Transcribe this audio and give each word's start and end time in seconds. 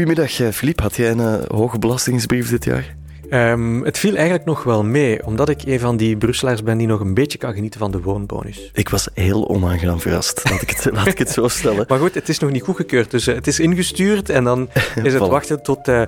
Goedemiddag, 0.00 0.54
Filip. 0.54 0.80
Had 0.80 0.96
jij 0.96 1.10
een 1.10 1.44
hoge 1.48 1.78
belastingsbrief 1.78 2.50
dit 2.50 2.64
jaar? 2.64 2.96
Um, 3.30 3.84
het 3.84 3.98
viel 3.98 4.14
eigenlijk 4.14 4.44
nog 4.44 4.62
wel 4.62 4.84
mee, 4.84 5.26
omdat 5.26 5.48
ik 5.48 5.62
een 5.64 5.80
van 5.80 5.96
die 5.96 6.16
Brusselaars 6.16 6.62
ben 6.62 6.78
die 6.78 6.86
nog 6.86 7.00
een 7.00 7.14
beetje 7.14 7.38
kan 7.38 7.54
genieten 7.54 7.80
van 7.80 7.90
de 7.90 8.00
woonbonus. 8.00 8.70
Ik 8.72 8.88
was 8.88 9.08
heel 9.14 9.48
onaangenaam 9.48 10.00
verrast, 10.00 10.50
laat 10.50 10.62
ik 10.62 10.70
het, 10.70 10.88
laat 10.96 11.06
ik 11.06 11.18
het 11.18 11.30
zo 11.30 11.48
stellen. 11.48 11.84
maar 11.88 11.98
goed, 11.98 12.14
het 12.14 12.28
is 12.28 12.38
nog 12.38 12.50
niet 12.50 12.62
goedgekeurd, 12.62 13.10
dus 13.10 13.28
uh, 13.28 13.34
het 13.34 13.46
is 13.46 13.60
ingestuurd 13.60 14.28
en 14.28 14.44
dan 14.44 14.68
is 15.02 15.12
het 15.12 15.26
wachten 15.26 15.62
tot... 15.62 15.88
Uh, 15.88 16.02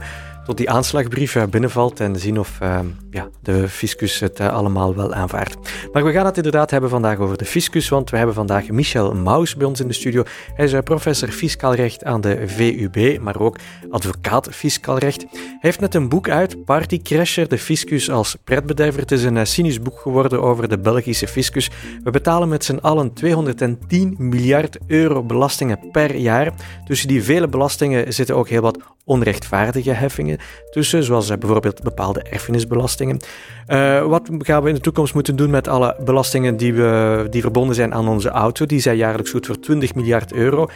tot 0.45 0.57
die 0.57 0.71
aanslagbrief 0.71 1.35
eh, 1.35 1.43
binnenvalt 1.45 2.01
en 2.01 2.17
zien 2.17 2.39
of 2.39 2.59
uh, 2.63 2.79
ja, 3.11 3.29
de 3.43 3.69
fiscus 3.69 4.21
het 4.21 4.41
uh, 4.41 4.53
allemaal 4.53 4.95
wel 4.95 5.15
aanvaardt. 5.15 5.57
Maar 5.93 6.05
we 6.05 6.13
gaan 6.13 6.27
het 6.27 6.37
inderdaad 6.37 6.71
hebben 6.71 6.91
vandaag 6.91 7.19
over 7.19 7.39
de 7.39 7.45
fiscus, 7.45 7.89
want 7.89 8.11
we 8.11 8.17
hebben 8.17 8.35
vandaag 8.35 8.69
Michel 8.69 9.15
Maus 9.15 9.57
bij 9.57 9.67
ons 9.67 9.81
in 9.81 9.89
de 9.89 9.95
studio. 9.95 10.23
Hij 10.55 10.65
is 10.65 10.75
professor 10.85 11.29
fiscaal 11.29 11.75
recht 11.75 12.05
aan 12.05 12.21
de 12.21 12.49
VUB, 12.49 13.19
maar 13.21 13.41
ook 13.41 13.59
advocaat 13.91 14.49
fiscaal 14.51 14.99
recht. 14.99 15.25
Hij 15.31 15.59
heeft 15.61 15.81
net 15.81 15.95
een 15.95 16.09
boek 16.09 16.29
uit, 16.29 16.65
Partycrasher, 16.65 17.49
de 17.49 17.59
fiscus 17.59 18.11
als 18.11 18.37
pretbederver. 18.45 19.01
Het 19.01 19.13
is 19.13 19.25
een 19.25 19.47
cynisch 19.47 19.83
boek 19.83 20.01
geworden 20.01 20.43
over 20.43 20.69
de 20.69 20.79
Belgische 20.79 21.29
fiscus. 21.29 21.71
We 22.05 22.11
betalen 22.11 22.49
met 22.49 22.65
z'n 22.65 22.79
allen 22.81 23.13
210 23.13 24.15
miljard 24.19 24.79
euro 24.87 25.23
belastingen 25.23 25.79
per 25.93 26.17
jaar. 26.17 26.53
Tussen 26.85 27.09
die 27.09 27.23
vele 27.23 27.49
belastingen 27.49 28.13
zitten 28.13 28.37
ook 28.37 28.49
heel 28.49 28.61
wat 28.61 28.79
onrechtvaardige 29.05 29.91
heffingen 29.93 30.39
tussen, 30.71 31.05
zoals 31.05 31.39
bijvoorbeeld 31.39 31.83
bepaalde 31.83 32.23
erfenisbelastingen. 32.23 33.21
Uh, 33.67 34.05
wat 34.05 34.29
gaan 34.39 34.63
we 34.63 34.69
in 34.69 34.75
de 34.75 34.81
toekomst 34.81 35.15
moeten 35.15 35.37
doen 35.37 35.51
met 35.51 35.69
alle 35.69 35.97
belastingen 36.05 36.57
die, 36.57 36.75
we, 36.75 37.27
die 37.31 37.41
verbonden 37.41 37.75
zijn 37.75 37.95
aan 37.95 38.09
onze 38.09 38.29
auto? 38.29 38.67
Die 38.67 38.81
zijn 38.81 38.97
jaarlijks 38.97 39.31
goed 39.31 39.47
voor 39.47 39.61
20 39.61 39.95
miljard 39.95 40.33
euro, 40.33 40.69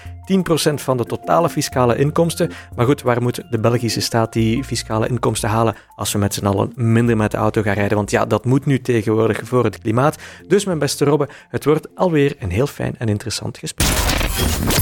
10% 0.70 0.74
van 0.74 0.96
de 0.96 1.04
totale 1.04 1.48
fiscale 1.48 1.96
inkomsten. 1.96 2.50
Maar 2.76 2.86
goed, 2.86 3.02
waar 3.02 3.22
moet 3.22 3.42
de 3.50 3.60
Belgische 3.60 4.00
staat 4.00 4.32
die 4.32 4.64
fiscale 4.64 5.08
inkomsten 5.08 5.48
halen 5.48 5.74
als 5.94 6.12
we 6.12 6.18
met 6.18 6.34
z'n 6.34 6.46
allen 6.46 6.72
minder 6.74 7.16
met 7.16 7.30
de 7.30 7.36
auto 7.36 7.62
gaan 7.62 7.74
rijden? 7.74 7.96
Want 7.96 8.10
ja, 8.10 8.24
dat 8.24 8.44
moet 8.44 8.66
nu 8.66 8.80
tegenwoordig 8.80 9.40
voor 9.44 9.64
het 9.64 9.78
klimaat. 9.78 10.16
Dus 10.48 10.64
mijn 10.64 10.78
beste 10.78 11.04
Robbe, 11.04 11.28
het 11.48 11.64
wordt 11.64 11.88
alweer 11.94 12.36
een 12.38 12.50
heel 12.50 12.66
fijn 12.66 12.94
en 12.98 13.08
interessant 13.08 13.58
gesprek. 13.58 13.88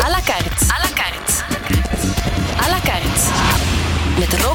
À 0.05 0.11
la 0.11 0.21
carte. 0.25 0.84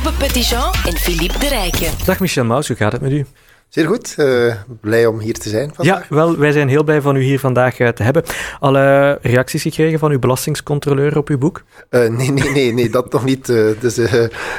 Robbe 0.09 0.25
Petitjean 0.25 0.73
en 0.85 0.97
Philippe 0.97 1.39
de 1.39 1.47
Rijken. 1.47 1.91
Dag 2.05 2.19
Michel 2.19 2.43
Maus, 2.43 2.67
hoe 2.67 2.77
gaat 2.77 2.91
het 2.91 3.01
met 3.01 3.11
u? 3.11 3.25
Zeer 3.67 3.87
goed, 3.87 4.15
uh, 4.17 4.53
blij 4.81 5.05
om 5.05 5.19
hier 5.19 5.33
te 5.33 5.49
zijn 5.49 5.71
vandaag. 5.73 6.09
Ja, 6.09 6.15
wel, 6.15 6.37
wij 6.37 6.51
zijn 6.51 6.67
heel 6.67 6.83
blij 6.83 7.01
van 7.01 7.15
u 7.15 7.21
hier 7.21 7.39
vandaag 7.39 7.79
uh, 7.79 7.87
te 7.87 8.03
hebben. 8.03 8.23
Alle 8.59 9.17
reacties 9.21 9.61
gekregen 9.61 9.99
van 9.99 10.11
uw 10.11 10.19
belastingscontroleur 10.19 11.17
op 11.17 11.29
uw 11.29 11.37
boek? 11.37 11.63
Uh, 11.89 12.09
nee, 12.09 12.31
nee, 12.31 12.51
nee, 12.51 12.73
nee, 12.73 12.89
dat 12.89 13.11
nog 13.11 13.25
niet. 13.25 13.45
dus 13.79 13.97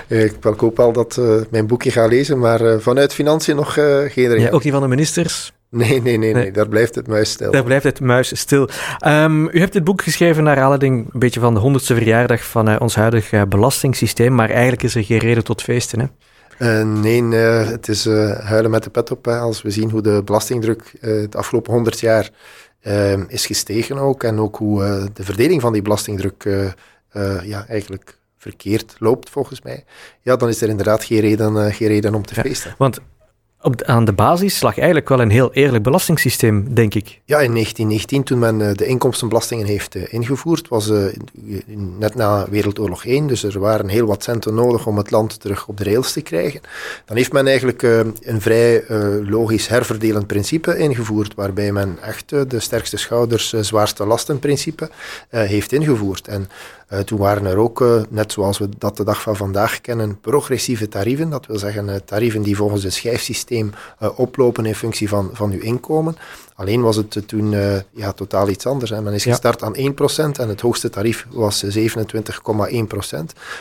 ik 0.09 0.37
hoop 0.57 0.77
wel 0.77 0.93
dat 0.93 1.21
mijn 1.51 1.67
boekje 1.67 1.91
ga 1.91 2.07
lezen, 2.07 2.39
maar 2.39 2.81
vanuit 2.81 3.15
financiën 3.15 3.57
nog 3.57 3.73
geen 3.73 4.11
reactie. 4.15 4.41
Ja, 4.41 4.51
ook 4.51 4.63
die 4.63 4.73
van 4.73 4.83
de 4.83 4.89
ministers? 4.89 5.53
Nee, 5.71 6.03
nee, 6.03 6.17
nee, 6.17 6.35
nee, 6.35 6.51
daar 6.51 6.69
blijft 6.69 6.95
het 6.95 7.07
muis 7.07 7.31
stil. 7.31 7.51
Daar 7.51 7.65
blijft 7.65 7.85
het 7.85 8.01
muis 8.01 8.39
stil. 8.39 8.69
Um, 9.07 9.49
u 9.49 9.59
hebt 9.59 9.73
dit 9.73 9.85
boek 9.85 10.03
geschreven 10.03 10.45
naar 10.45 10.61
aanleiding 10.61 11.09
een 11.13 11.19
beetje 11.19 11.41
van 11.41 11.55
de 11.55 11.61
honderdste 11.61 11.95
verjaardag 11.95 12.45
van 12.45 12.69
uh, 12.69 12.77
ons 12.79 12.95
huidige 12.95 13.47
belastingssysteem, 13.49 14.35
maar 14.35 14.51
eigenlijk 14.51 14.83
is 14.83 14.95
er 14.95 15.05
geen 15.05 15.19
reden 15.19 15.45
tot 15.45 15.63
feesten, 15.63 16.01
hè? 16.01 16.07
Uh, 16.59 17.01
nee, 17.01 17.23
uh, 17.23 17.69
het 17.69 17.89
is 17.89 18.05
huilen 18.41 18.71
met 18.71 18.83
de 18.83 18.91
pet 18.91 19.11
op. 19.11 19.25
Hè. 19.25 19.39
Als 19.39 19.63
we 19.63 19.71
zien 19.71 19.91
hoe 19.91 20.03
de 20.03 20.23
belastingdruk 20.25 20.93
de 21.01 21.29
afgelopen 21.31 21.73
honderd 21.73 22.01
jaar 22.01 22.31
ehm, 22.81 23.25
is 23.29 23.47
gestegen 23.47 23.99
ook, 23.99 24.23
en 24.25 24.39
ook 24.39 24.57
hoe 24.57 25.09
de 25.13 25.25
verdeling 25.25 25.61
van 25.61 25.73
die 25.73 25.83
belastingdruk 25.83 26.49
ja, 27.43 27.67
eigenlijk 27.69 28.19
verkeerd 28.39 28.97
loopt, 28.99 29.31
volgens 29.31 29.63
mij, 29.63 29.85
ja, 30.21 30.37
dan 30.37 30.49
is 30.49 30.63
er 30.63 30.69
inderdaad 30.69 31.05
geen 31.05 31.21
reden, 31.21 31.73
geen 31.73 31.89
reden 31.89 32.15
om 32.15 32.27
te 32.27 32.35
ja, 32.35 32.43
feesten. 32.43 32.75
Want 32.79 33.01
op, 33.63 33.83
aan 33.83 34.05
de 34.05 34.13
basis 34.13 34.63
lag 34.63 34.77
eigenlijk 34.77 35.09
wel 35.09 35.21
een 35.21 35.31
heel 35.31 35.53
eerlijk 35.53 35.83
belastingssysteem, 35.83 36.75
denk 36.75 36.95
ik. 36.95 37.21
Ja, 37.25 37.41
in 37.41 37.53
1919, 37.53 38.23
toen 38.23 38.39
men 38.39 38.69
eh, 38.69 38.75
de 38.75 38.87
inkomstenbelastingen 38.87 39.67
heeft 39.67 39.95
eh, 39.95 40.13
ingevoerd, 40.13 40.69
was 40.69 40.89
uh, 40.89 41.05
net 41.99 42.15
na 42.15 42.47
Wereldoorlog 42.51 43.05
1, 43.05 43.27
dus 43.27 43.43
er 43.43 43.59
waren 43.59 43.89
heel 43.89 44.07
wat 44.07 44.23
centen 44.23 44.55
nodig 44.55 44.87
om 44.87 44.97
het 44.97 45.11
land 45.11 45.41
terug 45.41 45.67
op 45.67 45.77
de 45.77 45.85
rails 45.85 46.13
te 46.13 46.21
krijgen. 46.21 46.61
Dan 47.05 47.17
heeft 47.17 47.33
men 47.33 47.47
eigenlijk 47.47 47.83
een 47.83 48.41
vrij 48.41 48.85
logisch 49.25 49.69
herverdelend 49.69 50.27
principe 50.27 50.79
ingevoerd, 50.79 51.35
waarbij 51.35 51.73
men 51.73 51.99
echt 52.03 52.29
de 52.29 52.61
sterkste 52.61 52.97
schouders, 52.97 53.53
zwaarste 53.53 54.07
lasten 54.07 54.39
principe 54.39 54.91
heeft 55.29 55.73
ingevoerd. 55.73 56.29
En 56.29 56.49
toen 57.05 57.19
waren 57.19 57.47
er 57.47 57.57
ook, 57.57 57.85
net 58.09 58.33
zoals 58.33 58.59
we 58.59 58.69
dat 58.79 58.97
de 58.97 59.05
dag 59.05 59.23
van 59.23 59.37
vandaag 59.37 59.81
kennen, 59.81 60.21
progressieve 60.21 60.89
tarieven. 60.89 61.31
Dat 61.31 61.47
wil 61.47 61.59
zeggen 61.59 62.05
tarieven 62.05 62.43
die 62.43 62.57
volgens 62.57 62.83
het 62.83 62.93
schijfsysteem 62.93 63.50
oplopen 64.17 64.67
in 64.67 64.75
functie 64.75 65.09
van, 65.09 65.31
van 65.33 65.53
uw 65.53 65.61
inkomen. 65.61 66.17
Alleen 66.55 66.83
was 66.83 66.97
het 66.97 67.29
toen 67.29 67.51
ja, 67.91 68.13
totaal 68.13 68.49
iets 68.49 68.67
anders. 68.67 68.91
Hè. 68.91 69.03
Men 69.03 69.13
is 69.13 69.23
gestart 69.23 69.63
aan 69.63 69.77
1% 69.77 69.81
en 70.17 70.49
het 70.49 70.61
hoogste 70.61 70.91
tarief 70.91 71.27
was 71.31 71.65
27,1%. 71.65 71.71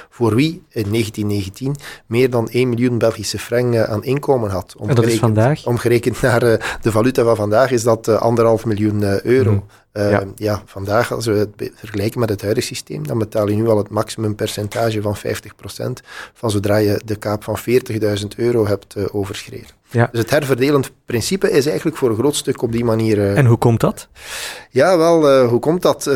Voor 0.10 0.36
wie 0.36 0.64
in 0.70 0.90
1919 0.90 1.76
meer 2.06 2.30
dan 2.30 2.50
1 2.50 2.70
miljoen 2.70 2.98
Belgische 2.98 3.40
frank 3.40 3.76
aan 3.76 4.04
inkomen 4.04 4.50
had. 4.50 4.76
Omgerekend, 4.78 4.90
en 4.90 4.96
dat 4.96 5.14
is 5.14 5.20
vandaag? 5.20 5.66
Omgerekend 5.66 6.22
naar 6.22 6.40
de 6.82 6.92
valuta 6.92 7.24
van 7.24 7.36
vandaag 7.36 7.72
is 7.72 7.84
dat 7.84 8.08
anderhalf 8.08 8.66
miljoen 8.66 9.26
euro. 9.26 9.52
Mm. 9.52 9.64
Uh, 9.94 10.12
ja. 10.12 10.24
ja. 10.36 10.62
vandaag, 10.66 11.14
als 11.14 11.26
we 11.26 11.34
het 11.34 11.72
vergelijken 11.76 12.20
met 12.20 12.30
het 12.30 12.42
huidige 12.42 12.68
systeem, 12.68 13.08
dan 13.08 13.18
betaal 13.18 13.48
je 13.48 13.56
nu 13.56 13.68
al 13.68 13.78
het 13.78 13.90
maximumpercentage 13.90 15.02
van 15.02 15.18
50% 15.18 15.22
van 16.34 16.52
zodra 16.52 16.78
je 16.78 17.02
de 17.06 17.16
kaap 17.16 17.44
van 17.44 17.58
40.000 17.60 18.28
euro 18.36 18.68
hebt 18.68 18.96
uh, 18.98 19.06
overschreden. 19.12 19.79
Ja. 19.92 20.10
Dus 20.12 20.22
het 20.22 20.30
herverdelend 20.30 20.92
principe 21.06 21.52
is 21.52 21.66
eigenlijk 21.66 21.98
voor 21.98 22.10
een 22.10 22.16
groot 22.16 22.36
stuk 22.36 22.62
op 22.62 22.72
die 22.72 22.84
manier. 22.84 23.18
Uh, 23.18 23.38
en 23.38 23.46
hoe 23.46 23.58
komt 23.58 23.80
dat? 23.80 24.08
Ja, 24.70 24.98
wel, 24.98 25.46
hoe 25.48 25.60
komt 25.60 25.82
dat? 25.82 26.08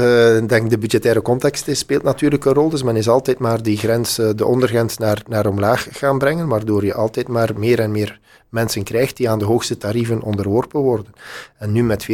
Ik 0.41 0.49
denk 0.49 0.69
de 0.69 0.77
budgettaire 0.77 1.21
context 1.21 1.67
is, 1.67 1.79
speelt 1.79 2.03
natuurlijk 2.03 2.45
een 2.45 2.53
rol. 2.53 2.69
Dus 2.69 2.83
men 2.83 2.95
is 2.95 3.09
altijd 3.09 3.39
maar 3.39 3.63
die 3.63 3.77
grens, 3.77 4.15
de 4.15 4.45
ondergrens 4.45 4.97
naar, 4.97 5.21
naar 5.27 5.45
omlaag 5.45 5.87
gaan 5.91 6.17
brengen, 6.17 6.47
waardoor 6.47 6.85
je 6.85 6.93
altijd 6.93 7.27
maar 7.27 7.49
meer 7.55 7.79
en 7.79 7.91
meer 7.91 8.19
mensen 8.49 8.83
krijgt 8.83 9.17
die 9.17 9.29
aan 9.29 9.39
de 9.39 9.45
hoogste 9.45 9.77
tarieven 9.77 10.21
onderworpen 10.21 10.79
worden. 10.79 11.13
En 11.57 11.71
nu 11.71 11.83
met 11.83 12.07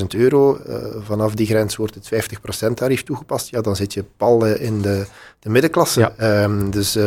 40.000 0.00 0.06
euro, 0.16 0.58
vanaf 1.04 1.34
die 1.34 1.46
grens 1.46 1.76
wordt 1.76 1.94
het 1.94 2.10
50% 2.68 2.72
tarief 2.74 3.02
toegepast, 3.02 3.50
ja, 3.50 3.60
dan 3.60 3.76
zit 3.76 3.94
je 3.94 4.04
pal 4.16 4.46
in 4.46 4.82
de, 4.82 5.06
de 5.46 5.52
middenklasse. 5.52 6.12
Ja. 6.18 6.42
Um, 6.42 6.70
dus 6.70 6.96
uh, 6.96 7.04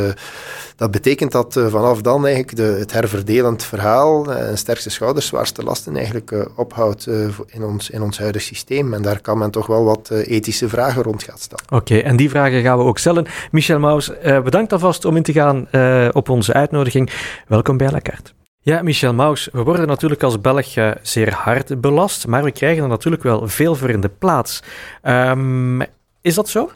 dat 0.75 0.91
betekent 0.91 1.31
dat 1.31 1.59
vanaf 1.69 2.01
dan 2.01 2.25
eigenlijk 2.25 2.55
de, 2.55 2.63
het 2.79 2.91
herverdelend 2.91 3.63
verhaal 3.63 4.33
en 4.33 4.57
sterkste 4.57 4.89
schouders, 4.89 5.27
zwaarste 5.27 5.63
lasten 5.63 5.95
eigenlijk 5.95 6.49
ophoudt 6.55 7.07
in, 7.47 7.63
ons, 7.63 7.89
in 7.89 8.01
ons 8.01 8.17
huidig 8.17 8.41
systeem. 8.41 8.93
En 8.93 9.01
daar 9.01 9.21
kan 9.21 9.37
men 9.37 9.51
toch 9.51 9.67
wel 9.67 9.83
wat 9.83 10.09
ethische 10.09 10.69
vragen 10.69 11.03
rond 11.03 11.23
gaan 11.23 11.37
stellen. 11.37 11.65
Oké, 11.69 11.97
en 11.97 12.15
die 12.15 12.29
vragen 12.29 12.61
gaan 12.61 12.77
we 12.77 12.83
ook 12.83 12.97
stellen. 12.97 13.25
Michel 13.51 13.79
Maus, 13.79 14.11
bedankt 14.43 14.73
alvast 14.73 15.05
om 15.05 15.15
in 15.15 15.23
te 15.23 15.33
gaan 15.33 15.67
op 16.13 16.29
onze 16.29 16.53
uitnodiging. 16.53 17.11
Welkom 17.47 17.77
bij 17.77 17.91
La 17.91 18.01
Carte. 18.01 18.31
Ja, 18.61 18.81
Michel 18.81 19.13
Maus, 19.13 19.49
we 19.51 19.63
worden 19.63 19.87
natuurlijk 19.87 20.23
als 20.23 20.41
Belg 20.41 20.75
uh, 20.75 20.91
zeer 21.01 21.33
hard 21.33 21.81
belast, 21.81 22.27
maar 22.27 22.43
we 22.43 22.51
krijgen 22.51 22.83
er 22.83 22.89
natuurlijk 22.89 23.23
wel 23.23 23.47
veel 23.47 23.75
voor 23.75 23.89
in 23.89 24.01
de 24.01 24.11
plaats. 24.19 24.63
Um, 25.03 25.81
is 26.21 26.35
dat 26.35 26.49
zo? 26.49 26.71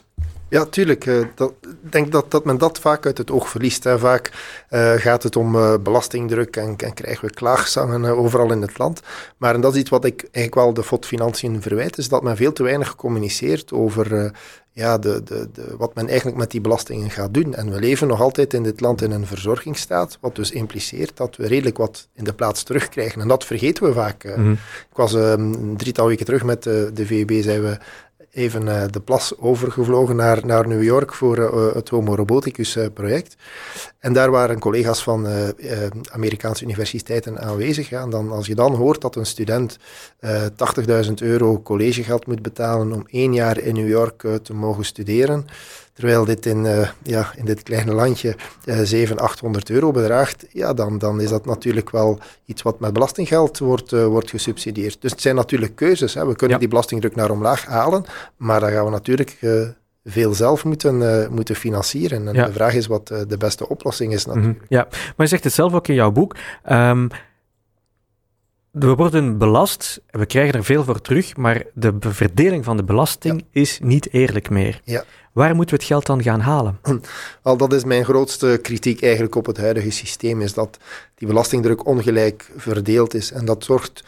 Ja, 0.54 0.64
tuurlijk. 0.64 1.06
Ik 1.06 1.40
uh, 1.40 1.48
denk 1.80 2.12
dat, 2.12 2.30
dat 2.30 2.44
men 2.44 2.58
dat 2.58 2.78
vaak 2.78 3.06
uit 3.06 3.18
het 3.18 3.30
oog 3.30 3.48
verliest. 3.48 3.84
Hè. 3.84 3.98
Vaak 3.98 4.30
uh, 4.70 4.92
gaat 4.92 5.22
het 5.22 5.36
om 5.36 5.54
uh, 5.54 5.74
belastingdruk 5.82 6.56
en, 6.56 6.76
en, 6.76 6.94
krijgen 6.94 7.28
we 7.28 7.34
klaagzangen 7.34 8.16
overal 8.16 8.52
in 8.52 8.62
het 8.62 8.78
land. 8.78 9.00
Maar 9.36 9.54
en 9.54 9.60
dat 9.60 9.74
is 9.74 9.80
iets 9.80 9.90
wat 9.90 10.04
ik 10.04 10.20
eigenlijk 10.20 10.54
wel 10.54 10.74
de 10.74 10.82
FOD 10.82 11.06
Financiën 11.06 11.62
verwijt, 11.62 11.98
is 11.98 12.08
dat 12.08 12.22
men 12.22 12.36
veel 12.36 12.52
te 12.52 12.62
weinig 12.62 12.96
communiceert 12.96 13.72
over 13.72 14.32
ja, 14.74 14.98
de, 14.98 15.22
de, 15.22 15.48
de, 15.52 15.74
wat 15.76 15.94
men 15.94 16.08
eigenlijk 16.08 16.36
met 16.36 16.50
die 16.50 16.60
belastingen 16.60 17.10
gaat 17.10 17.34
doen. 17.34 17.54
En 17.54 17.70
we 17.70 17.80
leven 17.80 18.08
nog 18.08 18.20
altijd 18.20 18.54
in 18.54 18.62
dit 18.62 18.80
land 18.80 19.02
in 19.02 19.10
een 19.10 19.26
verzorgingsstaat, 19.26 20.18
wat 20.20 20.36
dus 20.36 20.50
impliceert 20.50 21.16
dat 21.16 21.36
we 21.36 21.46
redelijk 21.46 21.76
wat 21.76 22.08
in 22.14 22.24
de 22.24 22.32
plaats 22.32 22.62
terugkrijgen. 22.62 23.20
En 23.20 23.28
dat 23.28 23.44
vergeten 23.44 23.84
we 23.84 23.92
vaak. 23.92 24.36
Mm 24.36 24.52
Ik 24.90 24.96
was 24.96 25.14
uh, 25.14 25.30
een 25.30 25.74
drietal 25.76 26.06
weken 26.06 26.24
terug 26.24 26.44
met 26.44 26.62
de, 26.62 26.90
de 26.94 27.06
VEB, 27.06 27.42
zijn 27.42 27.62
we 27.62 27.78
even 28.34 28.66
uh, 28.66 28.82
de 28.90 29.00
plas 29.00 29.38
overgevlogen 29.38 30.16
naar, 30.16 30.46
naar 30.46 30.68
New 30.68 30.82
York 30.82 31.14
voor 31.14 31.38
uh, 31.38 31.74
het 31.74 31.88
Homo 31.88 32.14
Roboticus 32.14 32.76
uh, 32.76 32.86
project. 32.94 33.36
En 33.98 34.12
daar 34.12 34.30
waren 34.30 34.58
collega's 34.58 35.02
van 35.02 35.26
Amerikaanse 36.12 36.64
universiteiten 36.64 37.40
aanwezig. 37.40 37.92
En 37.92 38.10
dan, 38.10 38.30
als 38.30 38.46
je 38.46 38.54
dan 38.54 38.74
hoort 38.74 39.00
dat 39.00 39.16
een 39.16 39.26
student 39.26 39.78
80.000 40.26 41.12
euro 41.14 41.62
collegegeld 41.62 42.26
moet 42.26 42.42
betalen 42.42 42.92
om 42.92 43.06
één 43.10 43.34
jaar 43.34 43.58
in 43.58 43.74
New 43.74 43.88
York 43.88 44.26
te 44.42 44.54
mogen 44.54 44.84
studeren, 44.84 45.46
Terwijl 45.94 46.24
dit 46.24 46.46
in, 46.46 46.64
uh, 46.64 46.88
ja, 47.02 47.30
in 47.36 47.44
dit 47.44 47.62
kleine 47.62 47.92
landje 47.92 48.36
uh, 48.64 48.78
700, 48.82 49.20
800 49.28 49.70
euro 49.70 49.90
bedraagt, 49.90 50.46
ja, 50.50 50.72
dan, 50.72 50.98
dan 50.98 51.20
is 51.20 51.28
dat 51.28 51.46
natuurlijk 51.46 51.90
wel 51.90 52.18
iets 52.44 52.62
wat 52.62 52.80
met 52.80 52.92
belastinggeld 52.92 53.58
wordt, 53.58 53.92
uh, 53.92 54.06
wordt 54.06 54.30
gesubsidieerd. 54.30 54.96
Dus 55.00 55.10
het 55.10 55.20
zijn 55.20 55.34
natuurlijk 55.34 55.76
keuzes. 55.76 56.14
Hè. 56.14 56.26
We 56.26 56.34
kunnen 56.34 56.56
ja. 56.56 56.58
die 56.58 56.68
belastingdruk 56.68 57.16
naar 57.16 57.30
omlaag 57.30 57.66
halen, 57.66 58.04
maar 58.36 58.60
dan 58.60 58.70
gaan 58.70 58.84
we 58.84 58.90
natuurlijk 58.90 59.36
uh, 59.40 59.68
veel 60.04 60.34
zelf 60.34 60.64
moeten, 60.64 61.28
moeten 61.32 61.54
financieren. 61.54 62.28
En 62.28 62.34
de 62.46 62.52
vraag 62.52 62.74
is 62.74 62.86
wat 62.86 63.06
de 63.06 63.36
beste 63.38 63.68
oplossing 63.68 64.12
is 64.12 64.26
Mhm. 64.26 64.36
natuurlijk. 64.36 64.64
Ja, 64.68 64.86
maar 64.90 65.12
je 65.16 65.26
zegt 65.26 65.44
het 65.44 65.52
zelf 65.52 65.74
ook 65.74 65.88
in 65.88 65.94
jouw 65.94 66.10
boek. 66.10 66.36
Ehm, 66.62 67.08
we 68.74 68.94
worden 68.94 69.38
belast, 69.38 70.00
we 70.10 70.26
krijgen 70.26 70.54
er 70.54 70.64
veel 70.64 70.84
voor 70.84 71.00
terug, 71.00 71.36
maar 71.36 71.64
de 71.74 71.94
verdeling 72.00 72.64
van 72.64 72.76
de 72.76 72.84
belasting 72.84 73.44
is 73.50 73.78
niet 73.82 74.12
eerlijk 74.12 74.50
meer. 74.50 74.80
Ja. 74.84 75.04
Waar 75.32 75.54
moeten 75.54 75.74
we 75.74 75.80
het 75.80 75.90
geld 75.90 76.06
dan 76.06 76.22
gaan 76.22 76.40
halen? 76.40 76.78
Wel, 77.42 77.56
dat 77.56 77.72
is 77.72 77.84
mijn 77.84 78.04
grootste 78.04 78.58
kritiek 78.62 79.02
eigenlijk 79.02 79.34
op 79.34 79.46
het 79.46 79.56
huidige 79.56 79.90
systeem, 79.90 80.40
is 80.40 80.54
dat 80.54 80.78
die 81.14 81.28
belastingdruk 81.28 81.86
ongelijk 81.86 82.50
verdeeld 82.56 83.14
is. 83.14 83.32
En 83.32 83.44
dat 83.44 83.64
zorgt 83.64 84.04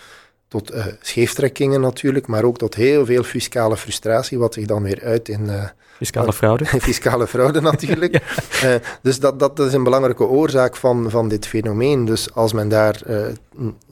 tot 0.49 0.75
uh, 0.75 0.87
scheeftrekkingen 1.01 1.81
natuurlijk, 1.81 2.27
maar 2.27 2.45
ook 2.45 2.59
tot 2.59 2.75
heel 2.75 3.07
veel 3.07 3.23
fiscale 3.23 3.77
frustratie, 3.77 4.39
wat 4.39 4.55
zich 4.55 4.67
dan 4.67 4.83
weer 4.83 5.03
uit 5.03 5.29
in... 5.29 5.45
Uh, 5.45 5.65
fiscale 5.97 6.33
fraude. 6.33 6.65
fiscale 6.91 7.27
fraude 7.27 7.61
natuurlijk. 7.61 8.13
ja. 8.61 8.75
uh, 8.75 8.81
dus 9.03 9.21
dat, 9.21 9.39
dat 9.39 9.59
is 9.59 9.73
een 9.73 9.85
belangrijke 9.85 10.25
oorzaak 10.25 10.77
van, 10.77 11.11
van 11.11 11.29
dit 11.29 11.47
fenomeen. 11.47 12.05
Dus 12.05 12.35
als 12.35 12.53
men 12.53 12.69
daar 12.69 13.01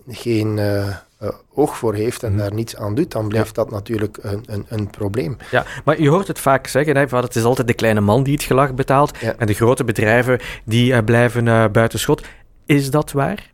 geen 0.08 0.60
oog 1.54 1.76
voor 1.76 1.94
heeft 1.94 2.22
en 2.22 2.32
mm. 2.32 2.38
daar 2.38 2.54
niets 2.54 2.76
aan 2.76 2.94
doet, 2.94 3.12
dan 3.12 3.28
blijft 3.28 3.56
ja. 3.56 3.62
dat 3.62 3.70
natuurlijk 3.70 4.18
een, 4.20 4.42
een, 4.46 4.66
een, 4.68 4.90
probleem. 4.90 5.36
Ja, 5.50 5.64
maar 5.84 6.00
je 6.00 6.08
hoort 6.08 6.28
het 6.28 6.38
vaak 6.38 6.66
zeggen, 6.66 6.96
hè, 6.96 7.08
van 7.08 7.22
het 7.22 7.36
is 7.36 7.44
altijd 7.44 7.66
de 7.66 7.74
kleine 7.74 8.00
man 8.00 8.22
die 8.22 8.34
het 8.34 8.42
gelag 8.42 8.74
betaalt 8.74 9.18
ja. 9.20 9.34
en 9.38 9.46
de 9.46 9.54
grote 9.54 9.84
bedrijven 9.84 10.40
die 10.64 11.02
blijven 11.02 11.46
uh, 11.46 11.64
buitenschot. 11.72 12.22
Is 12.66 12.90
dat 12.90 13.12
waar? 13.12 13.52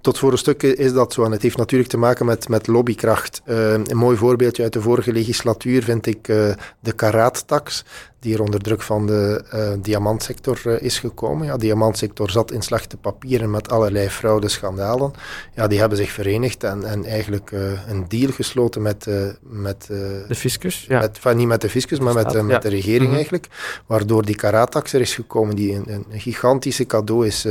Tot 0.00 0.18
voor 0.18 0.32
een 0.32 0.38
stuk 0.38 0.62
is 0.62 0.92
dat 0.92 1.12
zo. 1.12 1.24
En 1.24 1.32
het 1.32 1.42
heeft 1.42 1.56
natuurlijk 1.56 1.90
te 1.90 1.98
maken 1.98 2.26
met, 2.26 2.48
met 2.48 2.66
lobbykracht. 2.66 3.42
Uh, 3.46 3.72
een 3.72 3.96
mooi 3.96 4.16
voorbeeldje 4.16 4.62
uit 4.62 4.72
de 4.72 4.80
vorige 4.80 5.12
legislatuur 5.12 5.82
vind 5.82 6.06
ik 6.06 6.28
uh, 6.28 6.54
de 6.80 6.92
karaattax, 6.92 7.84
die 8.18 8.34
er 8.34 8.42
onder 8.42 8.60
druk 8.60 8.82
van 8.82 9.06
de 9.06 9.44
uh, 9.54 9.68
diamantsector 9.82 10.82
is 10.82 10.98
gekomen. 10.98 11.46
Ja, 11.46 11.52
de 11.52 11.58
diamantsector 11.58 12.30
zat 12.30 12.50
in 12.50 12.62
slechte 12.62 12.96
papieren 12.96 13.50
met 13.50 13.70
allerlei 13.70 14.08
fraudeschandalen. 14.08 15.12
Ja, 15.54 15.66
die 15.66 15.78
hebben 15.78 15.98
zich 15.98 16.10
verenigd 16.10 16.64
en, 16.64 16.84
en 16.84 17.04
eigenlijk 17.04 17.50
een 17.88 18.04
deal 18.08 18.32
gesloten 18.32 18.82
met... 18.82 19.06
met 19.40 19.86
de 19.86 20.34
fiscus? 20.34 20.84
Ja. 20.88 21.00
Met, 21.00 21.16
enfin, 21.16 21.36
niet 21.36 21.46
met 21.46 21.60
de 21.60 21.68
fiscus, 21.68 21.98
maar 21.98 22.14
met, 22.14 22.42
met 22.42 22.62
de 22.62 22.68
regering 22.68 23.00
mm 23.00 23.06
-hmm. 23.06 23.14
eigenlijk. 23.14 23.46
Waardoor 23.86 24.24
die 24.24 24.36
karaattax 24.36 24.92
er 24.92 25.00
is 25.00 25.14
gekomen, 25.14 25.56
die 25.56 25.74
een, 25.74 26.04
een 26.10 26.20
gigantische 26.20 26.86
cadeau 26.86 27.26
is 27.26 27.46